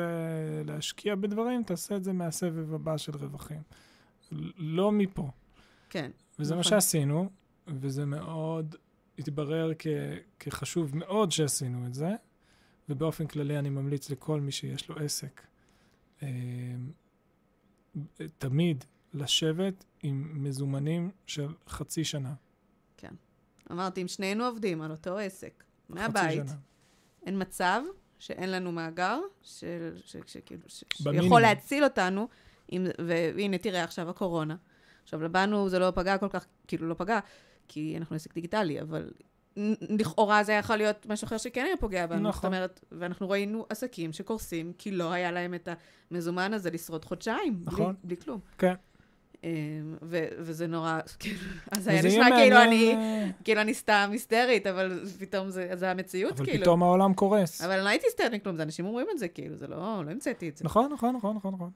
[0.64, 3.62] להשקיע בדברים, תעשה את זה מהסבב הבא של רווחים.
[4.57, 5.30] לא מפה.
[5.90, 6.70] כן, וזה מה נכון.
[6.70, 7.30] שעשינו,
[7.66, 8.74] וזה מאוד
[9.18, 9.86] התברר כ-
[10.38, 12.11] כחשוב מאוד שעשינו את זה,
[12.88, 15.42] ובאופן כללי אני ממליץ לכל מי שיש לו עסק,
[16.22, 16.28] אה,
[18.38, 18.84] תמיד
[19.14, 22.34] לשבת עם מזומנים של חצי שנה.
[23.70, 26.54] אמרתי, אם שנינו עובדים על אותו עסק, מהבית, שנה.
[27.26, 27.82] אין מצב
[28.18, 30.84] שאין לנו מאגר, של- ש- ש- כאילו, ש-.
[31.22, 32.28] שיכול להציל אותנו,
[32.72, 34.56] אם- והנה, תראה, עכשיו הקורונה.
[35.02, 37.18] עכשיו, לבנו זה לא פגע כל כך, כאילו, לא פגע,
[37.68, 39.10] כי אנחנו עסק דיגיטלי, אבל
[39.80, 42.20] לכאורה זה יכול להיות משהו אחר שכן היה פוגע בנו.
[42.28, 42.32] נכון.
[42.32, 45.68] זאת אומרת, ואנחנו ראינו עסקים שקורסים, כי לא היה להם את
[46.10, 47.64] המזומן הזה לשרוד חודשיים.
[47.64, 47.94] בלי- נכון.
[48.04, 48.40] בלי כלום.
[48.58, 48.74] כן.
[49.45, 49.97] אמ,
[50.39, 51.39] וזה נורא, כאילו,
[51.70, 56.32] אז היה נשמע כאילו אני, אה, כאילו אני סתם היסטרית, אבל פתאום זה, זה המציאות,
[56.32, 56.62] אבל כאילו.
[56.62, 57.62] פתאום העולם קורס.
[57.62, 60.11] אבל אני לא הייתי היסטרית מכלום, זה אנשים אומרים את זה, כאילו, זה לא, לא
[60.11, 60.64] המצאתי את זה.
[60.64, 61.70] נכון, נכון, נכון, נכון, נכון.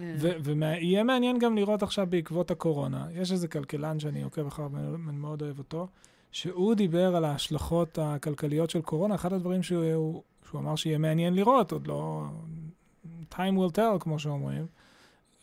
[0.00, 4.70] אה, ויהיה מעניין גם לראות עכשיו בעקבות הקורונה, יש איזה כלכלן שאני עוקב אחריו,
[5.08, 5.86] אני מאוד אוהב אותו,
[6.32, 11.72] שהוא דיבר על ההשלכות הכלכליות של קורונה, אחד הדברים שהוא, שהוא אמר שיהיה מעניין לראות,
[11.72, 12.24] עוד לא...
[13.32, 14.66] time will tell, כמו שאומרים,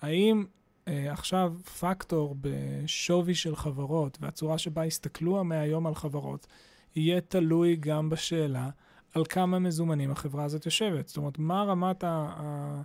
[0.01, 0.45] האם
[0.88, 6.47] עכשיו פקטור בשווי של חברות והצורה שבה יסתכלו מהיום על חברות,
[6.95, 8.69] יהיה תלוי גם בשאלה
[9.13, 11.07] על כמה מזומנים החברה הזאת יושבת.
[11.07, 12.07] זאת אומרת, מה רמת ה...
[12.07, 12.81] ה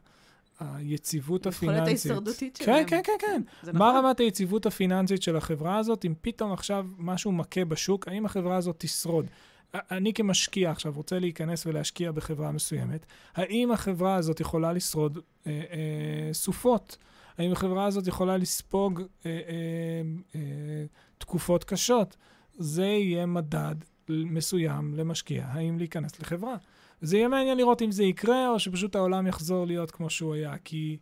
[0.61, 2.11] היציבות יכולת הפיננסית.
[2.11, 2.86] ההישרדותית כן, שלהם.
[2.86, 3.42] כן, כן, כן.
[3.62, 4.05] זה מה נכון.
[4.05, 8.76] רמת היציבות הפיננסית של החברה הזאת, אם פתאום עכשיו משהו מכה בשוק, האם החברה הזאת
[8.78, 9.26] תשרוד?
[9.74, 16.32] אני כמשקיע עכשיו רוצה להיכנס ולהשקיע בחברה מסוימת, האם החברה הזאת יכולה לשרוד אה, אה,
[16.32, 16.96] סופות?
[17.39, 20.03] האם החברה הזאת יכולה לספוג אה, אה,
[20.35, 20.85] אה,
[21.18, 22.16] תקופות קשות?
[22.55, 23.74] זה יהיה מדד
[24.09, 26.57] מסוים למשקיע, האם להיכנס לחברה.
[27.01, 30.59] זה יהיה מעניין לראות אם זה יקרה, או שפשוט העולם יחזור להיות כמו שהוא היה,
[30.64, 30.97] כי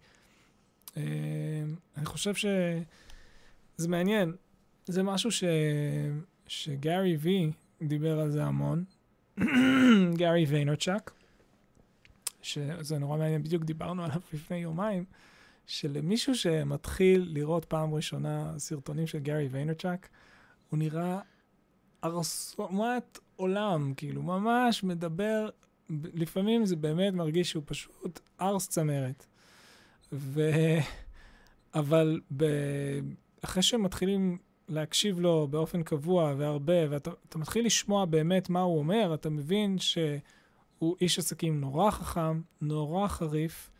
[0.96, 1.02] אה,
[1.96, 4.32] אני חושב שזה מעניין.
[4.86, 5.44] זה משהו ש...
[6.46, 7.50] שגארי וי
[7.82, 8.84] דיבר על זה המון,
[10.18, 11.10] גארי ויינרצ'אק,
[12.42, 15.04] שזה נורא מעניין, בדיוק דיברנו עליו לפני יומיים,
[15.70, 20.08] שלמישהו שמתחיל לראות פעם ראשונה סרטונים של גארי ויינרצ'אק,
[20.68, 21.20] הוא נראה
[22.04, 25.48] ארסומת עולם, כאילו, ממש מדבר,
[25.90, 29.26] לפעמים זה באמת מרגיש שהוא פשוט ארס צמרת.
[30.12, 30.50] ו...
[31.74, 32.44] אבל ב...
[33.44, 39.14] אחרי שמתחילים להקשיב לו באופן קבוע והרבה, ואתה אתה מתחיל לשמוע באמת מה הוא אומר,
[39.14, 43.70] אתה מבין שהוא איש עסקים נורא חכם, נורא חריף,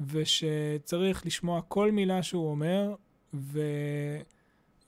[0.00, 2.94] ושצריך לשמוע כל מילה שהוא אומר,
[3.34, 3.60] ו...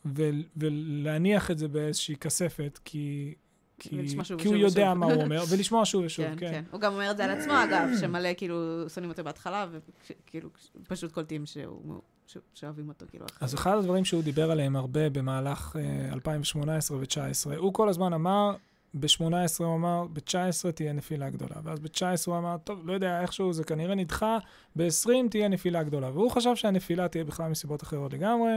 [0.06, 0.22] ו...
[0.56, 3.34] ולהניח את זה באיזושהי כספת, כי...
[3.82, 3.96] כי,
[4.44, 4.94] הוא יודע ושוב.
[4.94, 6.50] מה הוא אומר, ולשמוע שוב ושוב, כן, כן.
[6.50, 6.64] כן.
[6.70, 8.56] הוא גם אומר את זה על עצמו, אגב, שמלא כאילו
[8.88, 10.48] שונאים אותו בהתחלה, וכאילו
[10.88, 13.26] פשוט קולטים שהוא- ש- שאוהבים אותו, כאילו.
[13.26, 13.38] אחרי.
[13.46, 18.54] אז אחד הדברים שהוא דיבר עליהם הרבה במהלך אה, 2018 ו-2019, הוא כל הזמן אמר,
[18.95, 19.24] ב-18
[19.59, 21.55] הוא אמר, ב-19 תהיה נפילה גדולה.
[21.64, 24.38] ואז ב-19 הוא אמר, טוב, לא יודע, איכשהו זה כנראה נדחה,
[24.76, 26.11] ב-20 תהיה נפילה גדולה.
[26.11, 28.53] והוא חשב שהנפילה תהיה בכלל מסיבות אחרות לגמרי,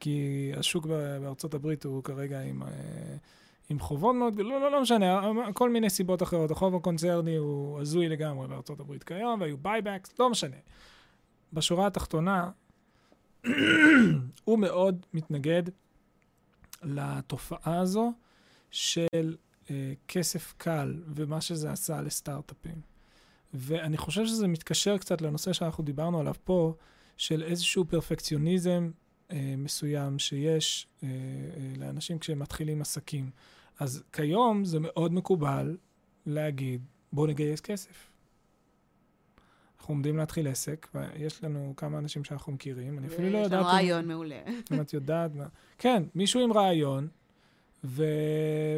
[0.00, 2.68] כי השוק בארצות הברית הוא כרגע עם, אה,
[3.70, 5.20] עם חובות מאוד, לא, לא, לא משנה,
[5.54, 6.50] כל מיני סיבות אחרות.
[6.50, 10.56] החוב הקונצרני הוא הזוי לגמרי בארצות הברית כיום, והיו buybacks, לא משנה.
[11.52, 12.50] בשורה התחתונה,
[14.44, 15.62] הוא מאוד מתנגד
[16.82, 18.12] לתופעה הזו
[18.70, 19.36] של
[20.08, 22.80] כסף קל ומה שזה עשה לסטארט-אפים.
[23.54, 26.74] ואני חושב שזה מתקשר קצת לנושא שאנחנו דיברנו עליו פה,
[27.16, 28.90] של איזשהו פרפקציוניזם
[29.30, 31.12] אה, מסוים שיש אה, אה,
[31.78, 33.30] לאנשים כשהם מתחילים עסקים.
[33.78, 35.76] אז כיום זה מאוד מקובל
[36.26, 38.10] להגיד, בואו נגייס כסף.
[39.78, 43.60] אנחנו עומדים להתחיל עסק, ויש לנו כמה אנשים שאנחנו מכירים, אני אפילו לא יש יודעת...
[43.60, 44.40] לנו אם- רעיון מעולה.
[44.72, 45.46] אם את יודעת מה.
[45.78, 47.08] כן, מישהו עם רעיון,
[47.84, 48.04] ו...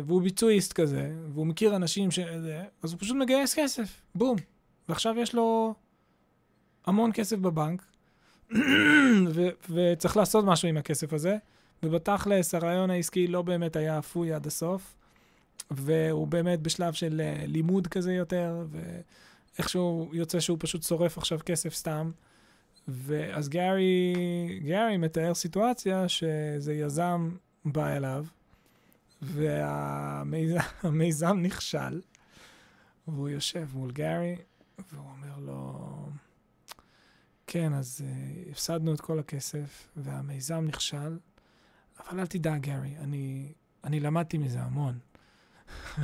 [0.05, 2.19] והוא ביצועיסט כזה, והוא מכיר אנשים ש...
[2.83, 4.37] אז הוא פשוט מגייס כסף, בום.
[4.89, 5.75] ועכשיו יש לו
[6.87, 7.83] המון כסף בבנק,
[9.35, 9.49] ו...
[9.71, 11.37] וצריך לעשות משהו עם הכסף הזה,
[11.83, 14.97] ובתכלס הרעיון העסקי לא באמת היה אפוי עד הסוף,
[15.71, 18.65] והוא באמת בשלב של אה, לימוד כזה יותר,
[19.59, 22.11] ואיכשהו יוצא שהוא פשוט שורף עכשיו כסף סתם.
[22.89, 24.15] ואז גארי,
[24.65, 27.31] גארי מתאר סיטואציה שזה יזם
[27.65, 28.25] בא אליו,
[29.23, 32.01] והמיזם נכשל,
[33.09, 34.37] והוא יושב מול גארי,
[34.93, 36.09] והוא אומר לו,
[37.47, 41.19] כן, אז אה, הפסדנו את כל הכסף, והמיזם נכשל,
[41.99, 43.53] אבל אל תדאג, גארי, אני,
[43.85, 44.99] אני למדתי מזה המון.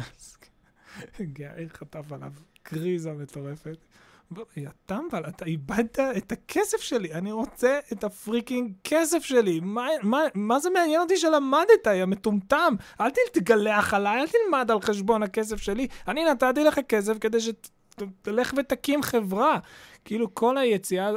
[1.20, 3.76] גארי חטף עליו קריזה מטורפת.
[4.36, 9.60] הוא יא טמבל, אתה איבדת את הכסף שלי, אני רוצה את ה freaking כסף שלי.
[9.62, 12.74] מה, מה, מה זה מעניין אותי שלמדת, יא מטומטם?
[13.00, 15.88] אל ת- תגלח עליי, אל תלמד על חשבון הכסף שלי.
[16.08, 19.58] אני נתתי לך כסף כדי שתלך ותקים חברה.
[20.04, 21.10] כאילו, כל היציאה...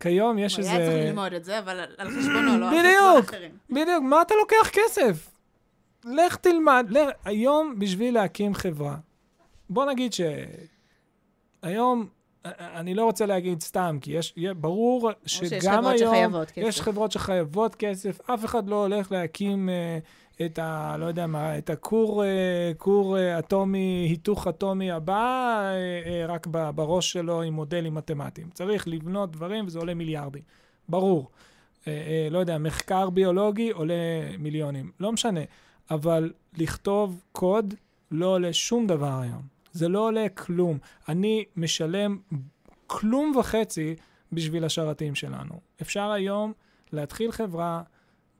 [0.00, 0.70] כיום יש הוא איזה...
[0.76, 2.84] היה צריך ללמוד את זה, אבל על- חשבונו, לא על חשבון
[3.14, 3.28] בדיוק.
[3.28, 3.50] אחרים.
[3.70, 5.30] בדיוק, מה אתה לוקח כסף?
[6.04, 6.86] לך תלמד.
[6.90, 8.96] לך, היום בשביל להקים חברה,
[9.70, 10.20] בוא נגיד ש...
[11.62, 12.08] היום,
[12.58, 16.00] אני לא רוצה להגיד סתם, כי יש, ברור שגם חברות
[16.56, 16.68] היום.
[16.68, 19.98] יש חברות שחייבות כסף, אף אחד לא הולך להקים אה,
[20.46, 20.96] את ה...
[20.98, 26.46] לא יודע מה, את הכור אה, כור אה, אטומי, היתוך אטומי הבא, אה, אה, רק
[26.46, 28.50] בראש שלו עם מודלים מתמטיים.
[28.50, 30.42] צריך לבנות דברים וזה עולה מיליארדים.
[30.88, 31.30] ברור.
[31.86, 33.94] אה, אה, לא יודע, מחקר ביולוגי עולה
[34.38, 34.90] מיליונים.
[35.00, 35.40] לא משנה.
[35.90, 37.74] אבל לכתוב קוד
[38.10, 39.57] לא עולה שום דבר היום.
[39.72, 40.78] זה לא עולה כלום.
[41.08, 42.18] אני משלם
[42.86, 43.96] כלום וחצי
[44.32, 45.60] בשביל השרתים שלנו.
[45.82, 46.52] אפשר היום
[46.92, 47.82] להתחיל חברה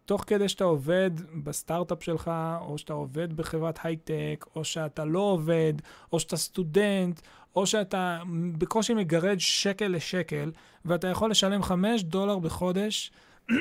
[0.09, 1.11] תוך כדי שאתה עובד
[1.45, 5.73] בסטארט-אפ שלך, או שאתה עובד בחברת הייטק, או שאתה לא עובד,
[6.13, 7.21] או שאתה סטודנט,
[7.57, 8.23] או שאתה
[8.59, 10.51] בקושי מגרד שקל לשקל,
[10.85, 13.11] ואתה יכול לשלם 5 דולר בחודש,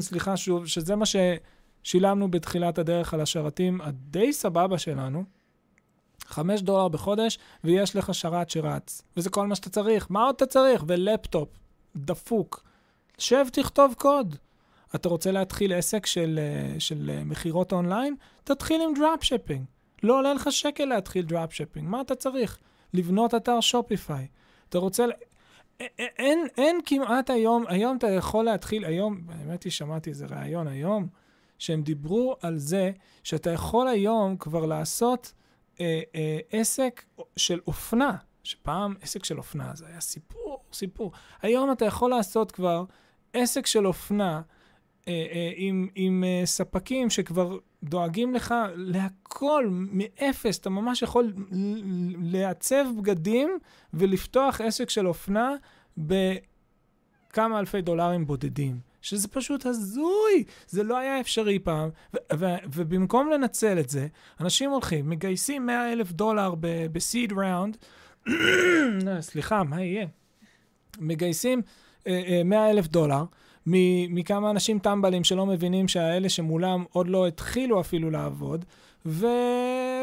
[0.00, 5.24] סליחה שוב, שזה מה ששילמנו בתחילת הדרך על השרתים הדי סבבה שלנו,
[6.26, 9.02] חמש דולר בחודש, ויש לך שרת שרץ.
[9.16, 10.06] וזה כל מה שאתה צריך.
[10.10, 10.84] מה עוד אתה צריך?
[10.86, 11.48] ולפטופ,
[11.96, 12.64] דפוק.
[13.18, 14.36] שב, תכתוב קוד.
[14.94, 18.14] אתה רוצה להתחיל עסק של, אה, של אה, מכירות אונליין?
[18.44, 19.64] תתחיל עם dropshipping.
[20.02, 21.88] לא עולה לך שקל להתחיל dropshipping.
[21.88, 22.58] מה אתה צריך?
[22.94, 24.26] לבנות אתר Shopify.
[24.68, 25.04] אתה רוצה...
[25.98, 31.08] אין, אין כמעט היום, היום אתה יכול להתחיל, היום, האמת היא, שמעתי איזה ראיון היום,
[31.58, 32.90] שהם דיברו על זה
[33.22, 35.32] שאתה יכול היום כבר לעשות
[35.80, 37.04] אה, אה, עסק
[37.36, 41.12] של אופנה, שפעם עסק של אופנה זה היה סיפור, סיפור.
[41.42, 42.84] היום אתה יכול לעשות כבר
[43.32, 44.42] עסק של אופנה
[45.08, 50.58] אה, אה, עם, עם אה, ספקים שכבר דואגים לך להכל מאפס.
[50.58, 51.32] אתה ממש יכול
[52.22, 53.58] לעצב בגדים
[53.94, 55.54] ולפתוח עסק של אופנה
[55.98, 58.80] בכמה אלפי דולרים בודדים.
[59.06, 64.06] שזה פשוט הזוי, זה לא היה אפשרי פעם, ו- ו- ובמקום לנצל את זה,
[64.40, 67.76] אנשים הולכים, מגייסים 100 אלף דולר ב-seed round,
[69.20, 70.06] סליחה, מה יהיה?
[70.98, 71.62] מגייסים
[72.02, 72.08] uh, uh,
[72.44, 73.24] 100 אלף דולר,
[73.66, 78.64] מכמה אנשים טמבלים שלא מבינים שהאלה שמולם עוד לא התחילו אפילו לעבוד,
[79.06, 79.26] ו...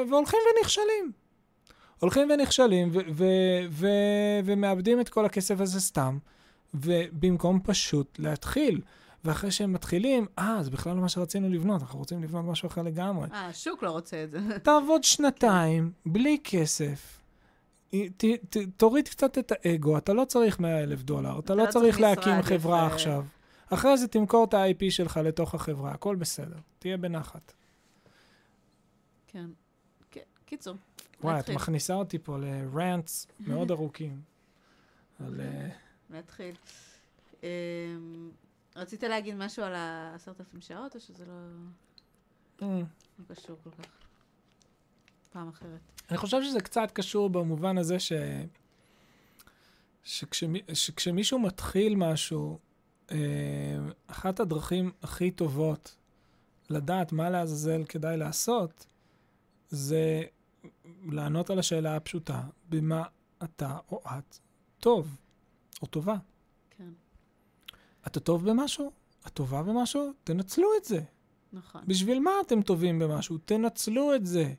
[0.10, 1.12] והולכים ונכשלים.
[2.00, 6.18] הולכים ונכשלים ו- ו- ו- ומאבדים את כל הכסף הזה סתם,
[6.74, 8.82] ובמקום פשוט להתחיל.
[9.26, 12.82] ואחרי שהם מתחילים, אה, זה בכלל לא מה שרצינו לבנות, אנחנו רוצים לבנות משהו אחר
[12.82, 13.28] לגמרי.
[13.34, 14.40] אה, השוק לא רוצה את זה.
[14.64, 17.20] תעבוד שנתיים, בלי כסף.
[17.90, 21.72] ת, ת, תוריד קצת את האגו, אתה לא צריך 100 אלף דולר, אתה לא, לא
[21.72, 22.94] צריך להקים חברה יפה.
[22.96, 23.26] עכשיו.
[23.70, 27.54] אחרי זה תמכור את ה-IP שלך לתוך החברה, הכל בסדר, תהיה בנחת.
[29.28, 29.46] כן.
[30.46, 30.76] קיצור.
[31.22, 34.22] וואי, את מכניסה אותי פה לרנטס מאוד ארוכים.
[35.20, 35.42] על...
[36.14, 36.56] אה, נתחיל.
[37.44, 38.32] אמ,
[38.76, 41.34] רצית להגיד משהו על העשרת אלפים שעות, או שזה לא...
[42.60, 42.64] Mm.
[43.20, 43.86] לא קשור כל כך?
[45.32, 45.80] פעם אחרת.
[46.10, 48.14] אני חושב שזה קצת קשור במובן הזה ש...
[50.04, 50.62] שכשמי...
[50.74, 52.60] שכשמישהו מתחיל משהו,
[53.12, 53.18] אה,
[54.08, 55.96] אחת הדרכים הכי טובות
[56.70, 58.86] לדעת מה לעזאזל כדאי לעשות,
[59.70, 60.24] זה
[61.06, 63.04] לענות על השאלה הפשוטה, במה
[63.44, 64.38] אתה או את
[64.80, 65.18] טוב
[65.82, 66.16] או טובה.
[66.70, 66.90] כן.
[68.08, 68.92] אתה טוב במשהו?
[69.28, 70.12] את טובה במשהו?
[70.24, 71.02] תנצלו את זה.
[71.54, 71.82] נכון.
[71.88, 73.38] בשביל מה אתם טובים במשהו?
[73.38, 74.54] תנצלו את זה.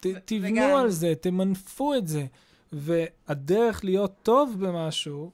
[0.00, 0.76] ת, תבנו וגם...
[0.76, 2.26] על זה, תמנפו את זה.
[2.72, 5.30] והדרך להיות טוב במשהו,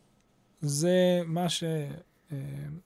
[0.61, 1.65] זה מה ש...
[2.33, 2.37] אה,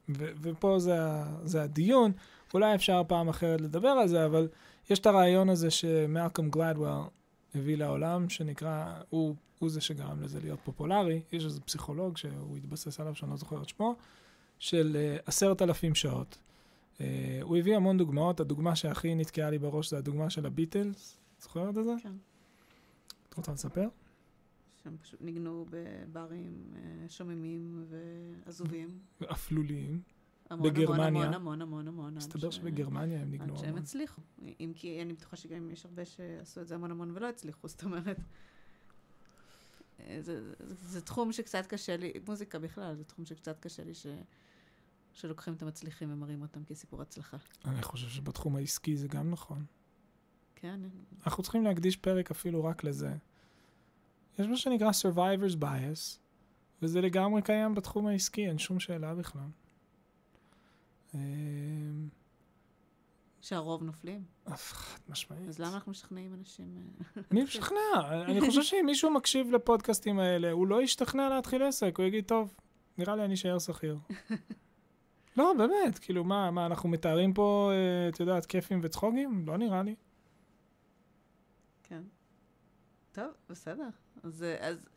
[0.09, 0.97] ו, ופה זה,
[1.45, 2.13] זה הדיון.
[2.55, 4.49] אולי אפשר פעם אחרת לדבר על זה, אבל
[4.91, 6.89] יש את הרעיון הזה שמלקום גלדוול
[7.55, 11.23] הביא לעולם, שנקרא, הוא, הוא זה שגרם לזה להיות פופולרי.
[11.33, 13.97] יש איזה פסיכולוג שהוא התבסס עליו, שאני לא זוכר את שמו,
[14.59, 16.39] של אה, עשרת uh, אלפים שעות.
[16.99, 17.01] Uh,
[17.43, 21.19] הוא הביא המון דוגמאות, הדוגמה שהכי נתקעה לי בראש זה הדוגמה של הביטלס.
[21.41, 21.95] זוכרת את זה?
[22.03, 22.13] כן.
[23.29, 23.89] את רוצה לספר?
[24.83, 27.85] שהם פשוט ניגנו בברים uh, שוממים
[28.47, 28.89] ועזובים.
[29.31, 30.01] אפלוליים.
[30.51, 31.23] המון, בגרמניה.
[31.23, 32.15] המון, המון, המון, המון.
[32.15, 32.57] מסתבר ש...
[32.57, 33.57] שבגרמניה הם ניגנו המון.
[33.57, 34.21] עד שהם הצליחו.
[34.61, 37.85] אם כי אני בטוחה שגם יש הרבה שעשו את זה המון המון ולא הצליחו, זאת
[37.85, 38.19] אומרת.
[39.99, 43.95] זה, זה, זה, זה תחום שקצת קשה לי, מוזיקה בכלל, זה תחום שקצת קשה לי
[43.95, 44.07] ש,
[45.13, 47.37] שלוקחים את המצליחים ומראים אותם כסיפור הצלחה.
[47.65, 49.65] אני חושב שבתחום העסקי זה גם נכון.
[50.55, 50.81] כן.
[51.27, 53.15] אנחנו צריכים להקדיש פרק אפילו רק לזה.
[54.39, 56.19] יש מה שנקרא Survivor's Bias,
[56.83, 59.49] וזה לגמרי קיים בתחום העסקי, אין שום שאלה בכלל.
[63.43, 64.25] שהרוב נופלים?
[64.49, 65.49] חד משמעית.
[65.49, 66.67] אז למה אנחנו משכנעים אנשים?
[67.17, 67.79] אה, אני משכנע.
[68.25, 72.55] אני חושב שאם מישהו מקשיב לפודקאסטים האלה, הוא לא ישתכנע להתחיל עסק, הוא יגיד, טוב,
[72.99, 73.99] נראה לי אני אשאר שכיר.
[75.37, 79.45] לא, באמת, כאילו, מה, מה, אנחנו מתארים פה, אה, את יודעת, כיפים וצחוגים?
[79.47, 79.95] לא נראה לי.
[81.83, 82.03] כן.
[83.13, 83.89] טוב, בסדר.
[84.23, 84.89] אז, אז,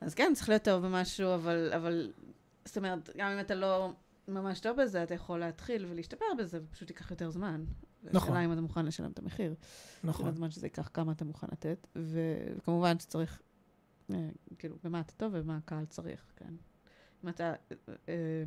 [0.00, 2.12] אז כן, צריך להיות טוב במשהו, אבל, אבל,
[2.64, 3.92] זאת אומרת, גם אם אתה לא
[4.28, 7.64] ממש טוב בזה, אתה יכול להתחיל ולהשתפר בזה, ופשוט ייקח יותר זמן.
[8.02, 8.28] נכון.
[8.28, 9.54] השאלה אם אתה מוכן לשלם את המחיר.
[10.04, 10.26] נכון.
[10.26, 13.40] הזמן שזה ייקח, כמה אתה מוכן לתת, וכמובן שצריך,
[14.12, 16.54] אה, כאילו, במה אתה טוב ובמה הקהל צריך, כן.
[17.24, 17.76] אם אתה, אה,
[18.08, 18.44] אה,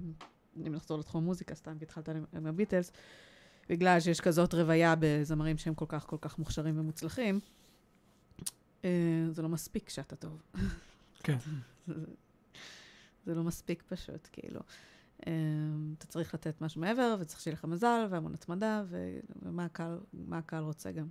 [0.57, 2.91] אם נחזור לתחום המוזיקה, סתם כי התחלת עם הביטלס,
[3.69, 7.39] בגלל שיש כזאת רוויה בזמרים שהם כל כך כל כך מוכשרים ומוצלחים,
[9.29, 10.41] זה לא מספיק שאתה טוב.
[11.23, 11.37] כן.
[13.25, 14.59] זה לא מספיק פשוט, כאילו.
[15.27, 18.83] אמ, אתה צריך לתת משהו מעבר, וצריך שיהיה לך מזל, והמון התמדה,
[19.41, 19.99] ומה הקהל,
[20.31, 21.07] הקהל רוצה גם.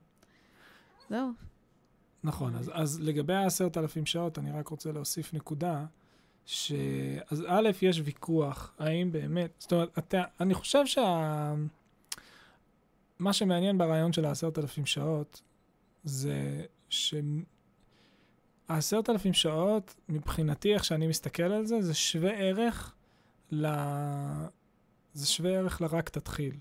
[1.11, 1.31] זהו.
[2.25, 5.85] נכון, אז, אז לגבי העשרת אלפים שעות, אני רק רוצה להוסיף נקודה,
[6.47, 6.73] ש...
[7.31, 11.55] אז א', יש ויכוח, האם באמת, זאת אומרת, אתה, אני חושב שה...
[13.19, 15.43] מה שמעניין ברעיון של העשרת אלפים שעות,
[16.05, 16.67] זה
[18.69, 22.95] העשרת אלפים שעות, מבחינתי, איך שאני מסתכל על זה, זה שווה ערך
[23.51, 23.67] ל...
[25.13, 26.55] זה שווה ערך לרק תתחיל.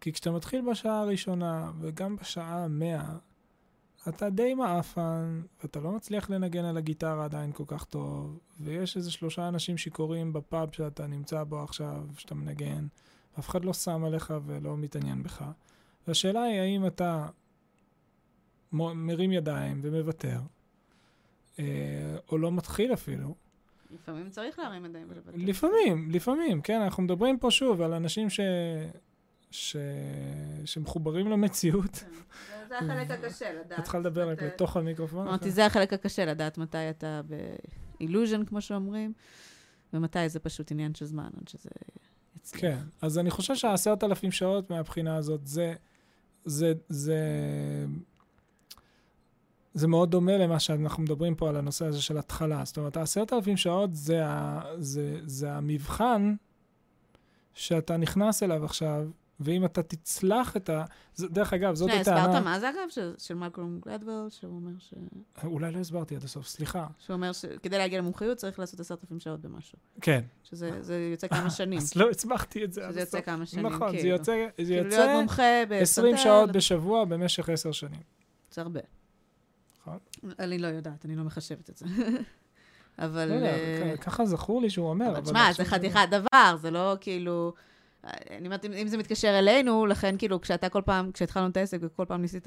[0.00, 3.16] כי כשאתה מתחיל בשעה הראשונה, וגם בשעה המאה,
[4.08, 9.10] אתה די מעפן, ואתה לא מצליח לנגן על הגיטרה עדיין כל כך טוב, ויש איזה
[9.10, 12.86] שלושה אנשים שיכורים בפאב שאתה נמצא בו עכשיו, שאתה מנגן,
[13.38, 15.44] אף אחד לא שם עליך ולא מתעניין בך.
[16.08, 17.28] והשאלה היא, האם אתה
[18.72, 20.40] מרים ידיים ומוותר,
[21.58, 21.64] אה,
[22.28, 23.34] או לא מתחיל אפילו.
[23.94, 25.36] לפעמים צריך להרים ידיים ולוותר.
[25.36, 28.40] לפעמים, לפעמים, כן, אנחנו מדברים פה שוב על אנשים ש...
[29.50, 29.76] ש...
[30.64, 31.92] שמחוברים למציאות.
[31.92, 33.78] כן, זה החלק הקשה, לדעת.
[33.78, 35.28] את צריכה לדבר רק לתוך המיקרופון.
[35.28, 37.20] אמרתי, זה החלק הקשה, לדעת מתי אתה
[38.00, 39.12] באילוז'ן, כמו שאומרים,
[39.92, 41.70] ומתי זה פשוט עניין של זמן, עד שזה
[42.36, 42.60] יצליח.
[42.60, 45.74] כן, אז אני חושב שהעשרת אלפים שעות מהבחינה הזאת, זה,
[46.44, 47.18] זה, זה,
[49.74, 52.64] זה מאוד דומה למה שאנחנו מדברים פה על הנושא הזה של התחלה.
[52.64, 56.34] זאת אומרת, העשרת אלפים שעות זה, ה, זה, זה המבחן
[57.54, 59.06] שאתה נכנס אליו עכשיו,
[59.40, 60.84] ואם אתה תצלח את ה...
[61.20, 62.24] דרך אגב, זאת הטענה...
[62.24, 62.88] הסברת מה זה אגב?
[62.88, 64.94] של, של מלקום גלדוול, שהוא אומר ש...
[65.44, 66.86] אולי לא הסברתי עד הסוף, סליחה.
[66.98, 69.78] שהוא אומר שכדי להגיע למומחיות צריך לעשות עשרת אלפים שעות במשהו.
[70.00, 70.24] כן.
[70.42, 71.78] שזה יוצא כמה שנים.
[71.78, 72.92] אז לא הסברתי את זה עד הסוף.
[72.92, 74.02] שזה יוצא כמה שנים, נכון, כאילו.
[74.02, 78.00] זה יוצא, זה כאילו יוצא להיות מומחה 20 שעות בשבוע במשך עשר שנים.
[78.50, 78.80] זה הרבה.
[79.86, 79.98] נכון.
[80.38, 81.86] אני לא יודעת, אני לא מחשבת את זה.
[82.98, 83.28] אבל...
[83.28, 85.10] לא יודע, ככה זכור לי שהוא אומר.
[85.10, 87.52] אבל תשמע, זה חתיכת דבר, זה לא כאילו...
[88.30, 92.04] אני אומרת, אם זה מתקשר אלינו, לכן כאילו, כשאתה כל פעם, כשהתחלנו את העסק וכל
[92.08, 92.46] פעם ניסית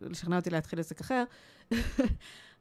[0.00, 1.24] לשכנע אותי להתחיל עסק אחר,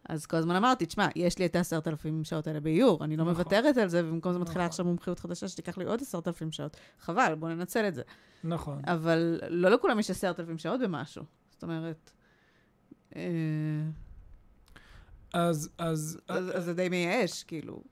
[0.10, 3.24] אז כל הזמן אמרתי, תשמע, יש לי את העשרת אלפים שעות האלה באיור, אני לא
[3.24, 3.34] נכון.
[3.34, 4.70] מוותרת על זה, ובמקום זה מתחילה נכון.
[4.70, 6.78] עכשיו מומחיות חדשה שתיקח לי עוד עשרת אלפים שעות.
[7.00, 8.02] חבל, בוא ננצל את זה.
[8.44, 8.82] נכון.
[8.88, 11.24] אבל לא לכולם יש עשרת אלפים שעות במשהו.
[11.52, 12.12] זאת אומרת...
[13.16, 13.22] אה,
[15.34, 16.20] אז, אז...
[16.28, 17.84] אז זה די מייאש, כאילו.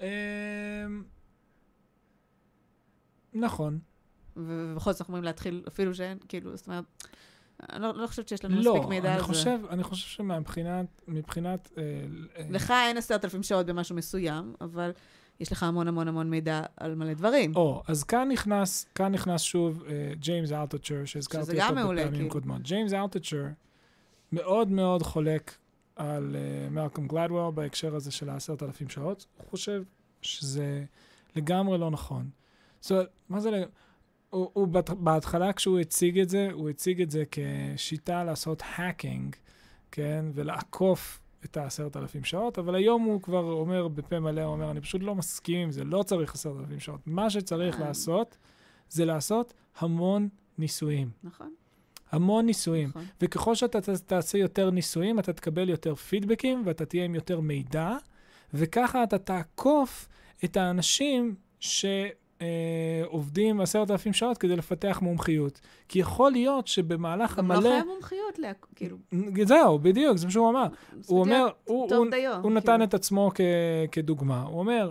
[0.00, 0.06] אמ,
[3.34, 3.78] נכון.
[4.36, 6.84] ובכל זאת אנחנו אומרים להתחיל, אפילו שאין, כאילו, זאת אומרת,
[7.72, 9.56] אני לא, לא חושבת שיש לנו לא, מספיק מידע על חושב, זה.
[9.62, 11.72] לא, אני חושב שמבחינת, מבחינת...
[11.78, 11.82] אה,
[12.36, 14.90] אה, לך אין עשרת אלפים שעות במשהו מסוים, אבל
[15.40, 17.56] יש לך המון המון המון מידע על מלא דברים.
[17.56, 19.82] או, אז כאן נכנס, כאן נכנס שוב
[20.18, 22.28] ג'יימס uh, אלטצ'ר, שהזכרתי אותו בפעמים כאילו.
[22.28, 22.62] קודמות.
[22.62, 23.44] ג'יימס אלטצ'ר
[24.32, 25.56] מאוד מאוד חולק
[25.96, 26.36] על
[26.70, 29.26] מלקום uh, גלדוול בהקשר הזה של העשרת אלפים שעות.
[29.36, 29.82] הוא חושב
[30.22, 30.84] שזה
[31.36, 32.30] לגמרי לא נכון.
[32.80, 33.64] זאת אומרת, מה זה...
[34.30, 34.68] הוא, הוא
[34.98, 39.36] בהתחלה כשהוא הציג את זה, הוא הציג את זה כשיטה לעשות האקינג,
[39.90, 40.24] כן?
[40.34, 44.80] ולעקוף את העשרת אלפים שעות, אבל היום הוא כבר אומר בפה מלא, הוא אומר, אני
[44.80, 47.00] פשוט לא מסכים עם זה, לא צריך עשרת אלפים שעות.
[47.06, 48.38] מה שצריך לעשות,
[48.88, 50.28] זה לעשות המון
[50.58, 51.10] ניסויים.
[51.24, 51.54] נכון.
[52.12, 52.88] המון ניסויים.
[52.88, 53.04] נכון.
[53.20, 57.96] וככל שאתה תעשה יותר ניסויים, אתה תקבל יותר פידבקים ואתה תהיה עם יותר מידע,
[58.54, 60.08] וככה אתה תעקוף
[60.44, 61.84] את האנשים ש...
[62.42, 65.60] אה, עובדים עשרת אלפים שעות כדי לפתח מומחיות.
[65.88, 67.56] כי יכול להיות שבמהלך המלא...
[67.56, 68.52] גם לא חייב מומחיות, לה...
[68.76, 68.96] כאילו...
[69.44, 70.66] זהו, בדיוק, זה מה שהוא אמר.
[71.06, 72.84] הוא אומר, הוא, הוא, דיו, הוא נתן כאילו.
[72.84, 73.40] את עצמו כ,
[73.92, 74.42] כדוגמה.
[74.42, 74.90] הוא אומר,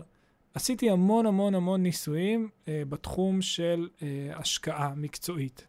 [0.54, 5.68] עשיתי המון המון המון ניסויים אה, בתחום של אה, השקעה מקצועית.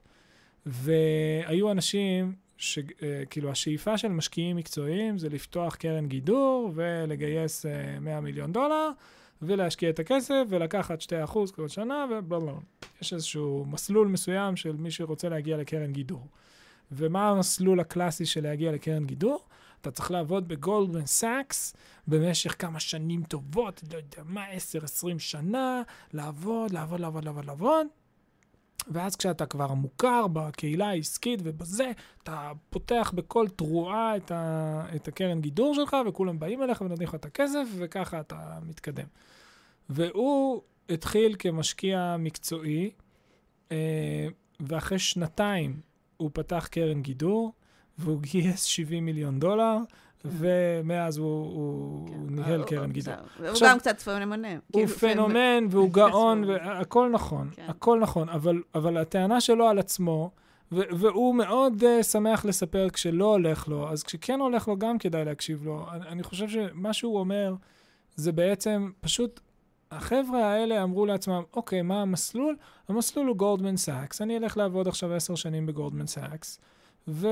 [0.67, 7.67] והיו אנשים שכאילו השאיפה של משקיעים מקצועיים זה לפתוח קרן גידור ולגייס
[8.01, 8.91] 100 אה, מיליון דולר.
[9.43, 11.07] ולהשקיע את הכסף ולקחת 2%
[11.55, 12.53] כל שנה ובלה בלה.
[13.03, 16.27] יש איזשהו מסלול מסוים של מי שרוצה להגיע לקרן גידור.
[16.93, 19.45] ומה המסלול הקלאסי של להגיע לקרן גידור?
[19.81, 21.77] אתה צריך לעבוד בגולדמן סאקס
[22.09, 25.83] במשך כמה שנים טובות, לא יודע מה, 10-20 שנה,
[26.13, 27.87] לעבוד, לעבוד, לעבוד, לעבוד, לעבוד.
[28.91, 31.91] ואז כשאתה כבר מוכר בקהילה העסקית ובזה,
[32.23, 37.15] אתה פותח בקול תרועה את, ה, את הקרן גידור שלך, וכולם באים אליך ונותנים לך
[37.15, 39.07] את הכסף, וככה אתה מתקדם.
[39.89, 42.91] והוא התחיל כמשקיע מקצועי,
[43.73, 44.29] אה,
[44.61, 45.81] ואחרי שנתיים
[46.17, 47.53] הוא פתח קרן גידור,
[47.99, 49.77] והוא גייס 70 מיליון דולר.
[50.25, 52.15] ומאז הוא, הוא, כן.
[52.15, 53.15] הוא ניהל קרן גידור.
[53.39, 54.59] הוא גם קצת פנומנם.
[54.73, 57.65] הוא כאילו, פנומן והוא גאון, והכל נכון, כן.
[57.69, 60.31] הכל נכון, אבל, אבל הטענה שלו על עצמו,
[60.73, 65.65] והוא מאוד uh, שמח לספר כשלא הולך לו, אז כשכן הולך לו גם כדאי להקשיב
[65.65, 65.87] לו.
[65.93, 67.55] אני, אני חושב שמה שהוא אומר
[68.17, 69.41] זה בעצם פשוט
[69.91, 72.57] החבר'ה האלה אמרו לעצמם, אוקיי, מה המסלול?
[72.89, 76.61] המסלול הוא גולדמן סאקס, אני אלך לעבוד עכשיו עשר שנים בגולדמן סאקס,
[77.09, 77.29] ו...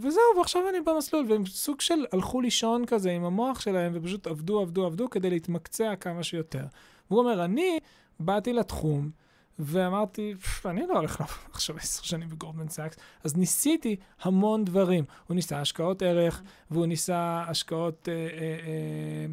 [0.00, 4.60] וזהו, ועכשיו אני במסלול, והם סוג של הלכו לישון כזה עם המוח שלהם, ופשוט עבדו,
[4.60, 6.64] עבדו, עבדו כדי להתמקצע כמה שיותר.
[7.10, 7.78] והוא אומר, אני
[8.20, 9.10] באתי לתחום,
[9.58, 12.96] ואמרתי, "פפ, אני לא הולך לעבוד עכשיו עשר שנים בגולדמן סאקס.
[13.24, 15.04] אז ניסיתי המון דברים.
[15.28, 19.26] הוא ניסה השקעות ערך, והוא ניסה השקעות, אה, אה, אה,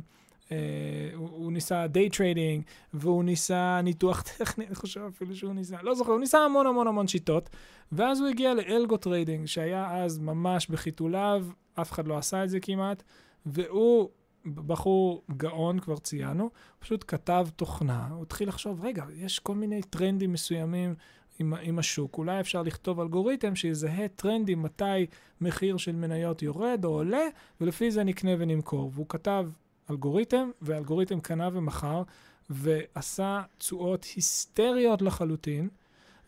[1.15, 2.63] הוא, הוא ניסה day trading,
[2.93, 6.87] והוא ניסה ניתוח טכני, אני חושב אפילו שהוא ניסה, לא זוכר, הוא ניסה המון המון
[6.87, 7.49] המון שיטות,
[7.91, 11.45] ואז הוא הגיע ל algo trading, שהיה אז ממש בחיתוליו,
[11.81, 13.03] אף אחד לא עשה את זה כמעט,
[13.45, 14.09] והוא
[14.45, 16.49] בחור גאון, כבר ציינו,
[16.79, 20.95] פשוט כתב תוכנה, הוא התחיל לחשוב, רגע, יש כל מיני טרנדים מסוימים
[21.39, 25.05] עם, עם השוק, אולי אפשר לכתוב אלגוריתם שיזהה טרנדים מתי
[25.41, 27.27] מחיר של מניות יורד או עולה,
[27.61, 28.91] ולפי זה נקנה ונמכור.
[28.93, 29.47] והוא כתב
[29.89, 32.03] אלגוריתם, ואלגוריתם קנה ומכר,
[32.49, 35.69] ועשה תשואות היסטריות לחלוטין,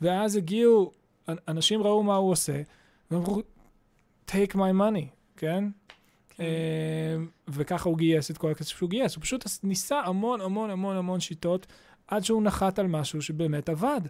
[0.01, 0.91] ואז הגיעו,
[1.47, 2.61] אנשים ראו מה הוא עושה,
[3.11, 3.41] ואמרו,
[4.29, 5.05] take my money,
[5.37, 5.69] כן?
[6.37, 6.43] כן.
[6.43, 7.15] אה,
[7.47, 9.15] וככה הוא גייס את כל הכסף שהוא גייס.
[9.15, 11.67] הוא פשוט ניסה המון המון המון המון שיטות
[12.07, 14.01] עד שהוא נחת על משהו שבאמת עבד.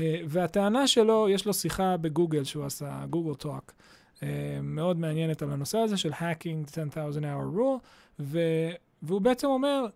[0.00, 3.72] אה, והטענה שלו, יש לו שיחה בגוגל שהוא עשה, גוגל טוק,
[4.62, 7.86] מאוד מעניינת על הנושא הזה של hacking 10,000 hour rule,
[8.20, 8.38] ו,
[9.02, 9.86] והוא בעצם אומר,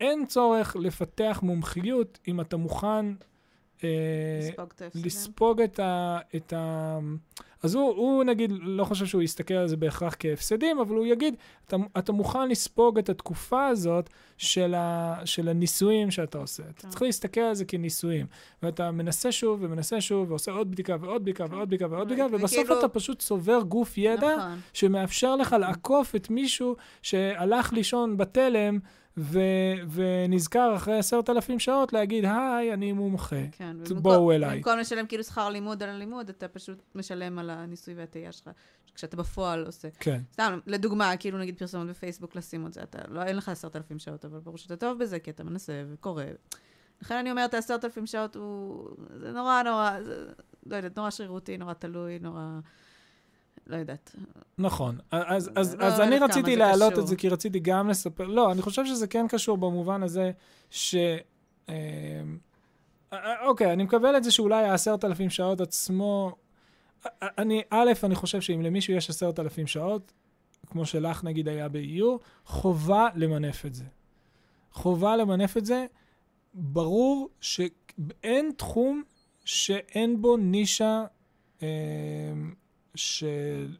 [0.00, 3.06] אין צורך לפתח מומחיות אם אתה מוכן
[3.82, 5.04] לספוג את ההפסדים.
[5.04, 6.18] לספוג את ה...
[6.36, 6.98] את ה...
[7.62, 11.34] אז הוא, הוא נגיד, לא חושב שהוא יסתכל על זה בהכרח כהפסדים, אבל הוא יגיד,
[11.66, 16.62] אתה, אתה מוכן לספוג את התקופה הזאת של, ה, של הניסויים שאתה עושה.
[16.62, 16.88] אתה כן.
[16.88, 18.26] צריך להסתכל על זה כניסויים.
[18.62, 22.40] ואתה מנסה שוב ומנסה שוב, ועושה עוד בדיקה ועוד בדיקה ועוד בדיקה ועוד בדיקה, וכאילו-
[22.40, 24.58] ובסוף אתה פשוט צובר גוף ידע נכון.
[24.72, 28.78] שמאפשר לך לעקוף את מישהו שהלך לישון בתלם
[29.16, 29.40] ו-
[29.90, 33.36] ונזכר אחרי עשרת אלפים שעות להגיד, היי, אני מומחה.
[33.52, 33.76] כן.
[34.02, 34.56] בואו אליי.
[34.56, 38.50] במקום לשלם כאילו שכר לימוד על הלימוד, אתה פשוט משלם על הניסוי והטעייה שלך,
[38.94, 39.88] כשאתה בפועל עושה.
[40.00, 43.76] כן, סתם, לדוגמה, כאילו נגיד פרסומות בפייסבוק לשים את זה, אתה, לא, אין לך עשרת
[43.76, 46.24] אלפים שעות, אבל ברור שאתה טוב בזה, כי אתה מנסה וקורא.
[47.02, 48.88] לכן אני אומרת, העשרת אלפים שעות הוא...
[49.16, 50.26] זה נורא נורא, זה,
[50.66, 52.58] לא יודעת, נורא שרירותי, נורא תלוי, נורא...
[53.66, 54.16] לא יודעת.
[54.58, 54.98] נכון.
[55.10, 57.02] אז, אז, לא אז אני רציתי להעלות קשור.
[57.02, 60.30] את זה, כי רציתי גם לספר, לא, אני חושב שזה כן קשור במובן הזה
[60.70, 60.94] ש...
[61.68, 61.74] אה,
[63.12, 66.36] אה, אוקיי, אני מקבל את זה שאולי העשרת אלפים שעות עצמו...
[67.06, 70.12] אה, אני, א', אני חושב שאם למישהו יש עשרת אלפים שעות,
[70.66, 73.84] כמו שלך נגיד היה ב-EU, חובה למנף את זה.
[74.72, 75.86] חובה למנף את זה.
[76.54, 79.02] ברור שאין תחום
[79.44, 81.04] שאין בו נישה
[81.62, 81.68] אה,
[82.94, 83.24] ש...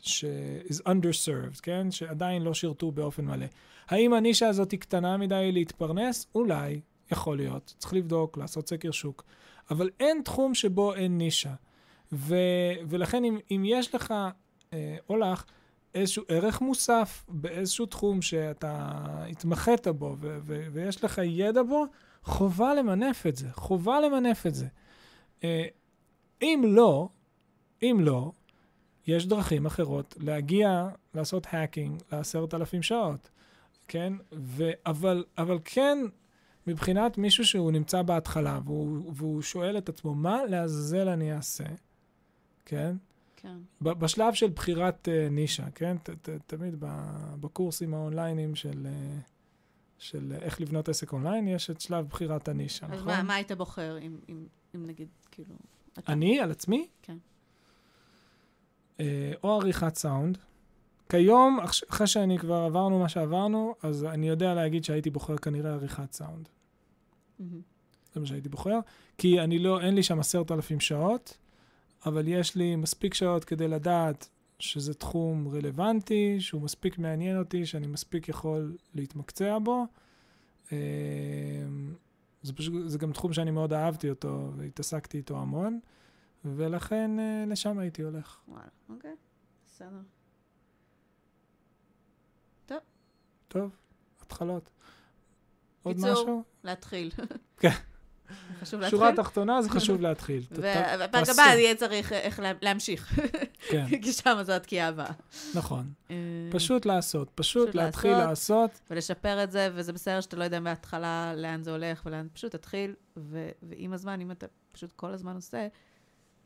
[0.00, 0.24] ש...
[0.68, 1.90] is underserved, כן?
[1.90, 3.46] שעדיין לא שירתו באופן מלא.
[3.88, 6.26] האם הנישה הזאת היא קטנה מדי להתפרנס?
[6.34, 6.80] אולי,
[7.12, 7.74] יכול להיות.
[7.78, 9.24] צריך לבדוק, לעשות סקר שוק.
[9.70, 11.54] אבל אין תחום שבו אין נישה.
[12.12, 12.34] ו...
[12.88, 14.14] ולכן אם, אם יש לך,
[14.72, 15.44] אה, או לך,
[15.94, 18.90] איזשהו ערך מוסף באיזשהו תחום שאתה
[19.30, 21.84] התמחית בו ו- ו- ויש לך ידע בו,
[22.24, 23.48] חובה למנף את זה.
[23.52, 24.66] חובה למנף את זה.
[25.44, 25.64] אה,
[26.42, 27.08] אם לא,
[27.82, 28.32] אם לא,
[29.06, 33.30] יש דרכים אחרות להגיע, לעשות האקינג לעשרת אלפים שעות,
[33.88, 34.12] כן?
[34.32, 35.98] ו- אבל, אבל כן,
[36.66, 41.64] מבחינת מישהו שהוא נמצא בהתחלה והוא, והוא שואל את עצמו, מה לעזאזל אני אעשה,
[42.64, 42.96] כן?
[43.36, 43.56] כן.
[43.80, 45.96] ב- בשלב של בחירת uh, נישה, כן?
[46.02, 49.20] ת, ת, תמיד ב- בקורסים האונליינים של, uh,
[49.98, 53.06] של uh, איך לבנות עסק אונליין, יש את שלב בחירת הנישה, אז נכון?
[53.06, 55.54] מה, מה היית בוחר, אם, אם, אם נגיד, כאילו...
[55.98, 56.88] אתה- אני, על עצמי?
[57.02, 57.16] כן.
[59.00, 60.38] אה, או עריכת סאונד.
[61.08, 61.58] כיום,
[61.90, 66.48] אחרי שאני כבר עברנו מה שעברנו, אז אני יודע להגיד שהייתי בוחר כנראה עריכת סאונד.
[68.14, 68.78] זה מה שהייתי בוחר.
[69.18, 71.36] כי אני לא, אין לי שם עשרת אלפים שעות,
[72.06, 74.28] אבל יש לי מספיק שעות כדי לדעת
[74.58, 79.86] שזה תחום רלוונטי, שהוא מספיק מעניין אותי, שאני מספיק יכול להתמקצע בו.
[80.72, 80.78] אה,
[82.42, 85.80] זה פשוט, זה גם תחום שאני מאוד אהבתי אותו והתעסקתי איתו המון,
[86.44, 88.40] ולכן אה, לשם הייתי הולך.
[88.48, 89.14] וואלה, אוקיי,
[89.66, 89.88] בסדר.
[93.48, 93.70] טוב,
[94.22, 94.70] התחלות.
[95.82, 96.42] עוד קיצור, משהו?
[96.64, 97.10] להתחיל.
[97.60, 97.68] כן.
[98.60, 98.98] חשוב להתחיל.
[98.98, 100.42] שורה תחתונה זה חשוב להתחיל.
[100.50, 101.28] והפרק.
[101.28, 103.18] הבא יהיה צריך אה, איך לה- להמשיך,
[103.70, 105.12] כן, כי שם זו התקיעה הבאה.
[105.54, 105.92] נכון.
[106.10, 106.16] אה,
[106.52, 108.70] פשוט לעשות, פשוט להתחיל לעשות.
[108.90, 112.94] ולשפר את זה, וזה בסדר שאתה לא יודע מההתחלה לאן זה הולך ולאן, פשוט תתחיל,
[113.62, 115.66] ועם הזמן, אם אתה פשוט כל הזמן עושה,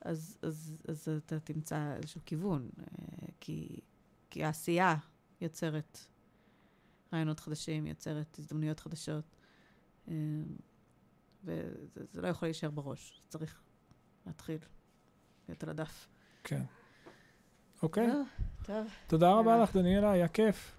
[0.01, 3.81] אז, אז, אז אתה תמצא איזשהו כיוון, אה, כי,
[4.31, 4.97] כי העשייה
[5.41, 5.99] יוצרת
[7.13, 9.25] רעיונות חדשים, יוצרת הזדמנויות חדשות,
[10.09, 10.15] אה,
[11.45, 13.61] וזה זה לא יכול להישאר בראש, צריך
[14.27, 14.59] להתחיל
[15.49, 16.09] להיות על הדף.
[16.45, 16.63] כן.
[17.83, 18.11] אוקיי?
[18.65, 18.87] טוב.
[19.07, 19.63] תודה רבה.
[19.63, 20.75] לך, דניאלה, היה כיף.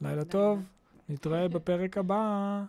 [0.00, 0.60] לילה טוב,
[1.08, 2.64] נתראה בפרק הבא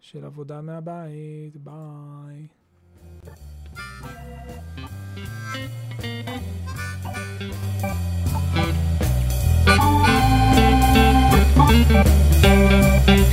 [0.00, 2.46] של עבודה מהבית, ביי.
[11.88, 13.25] Thank you.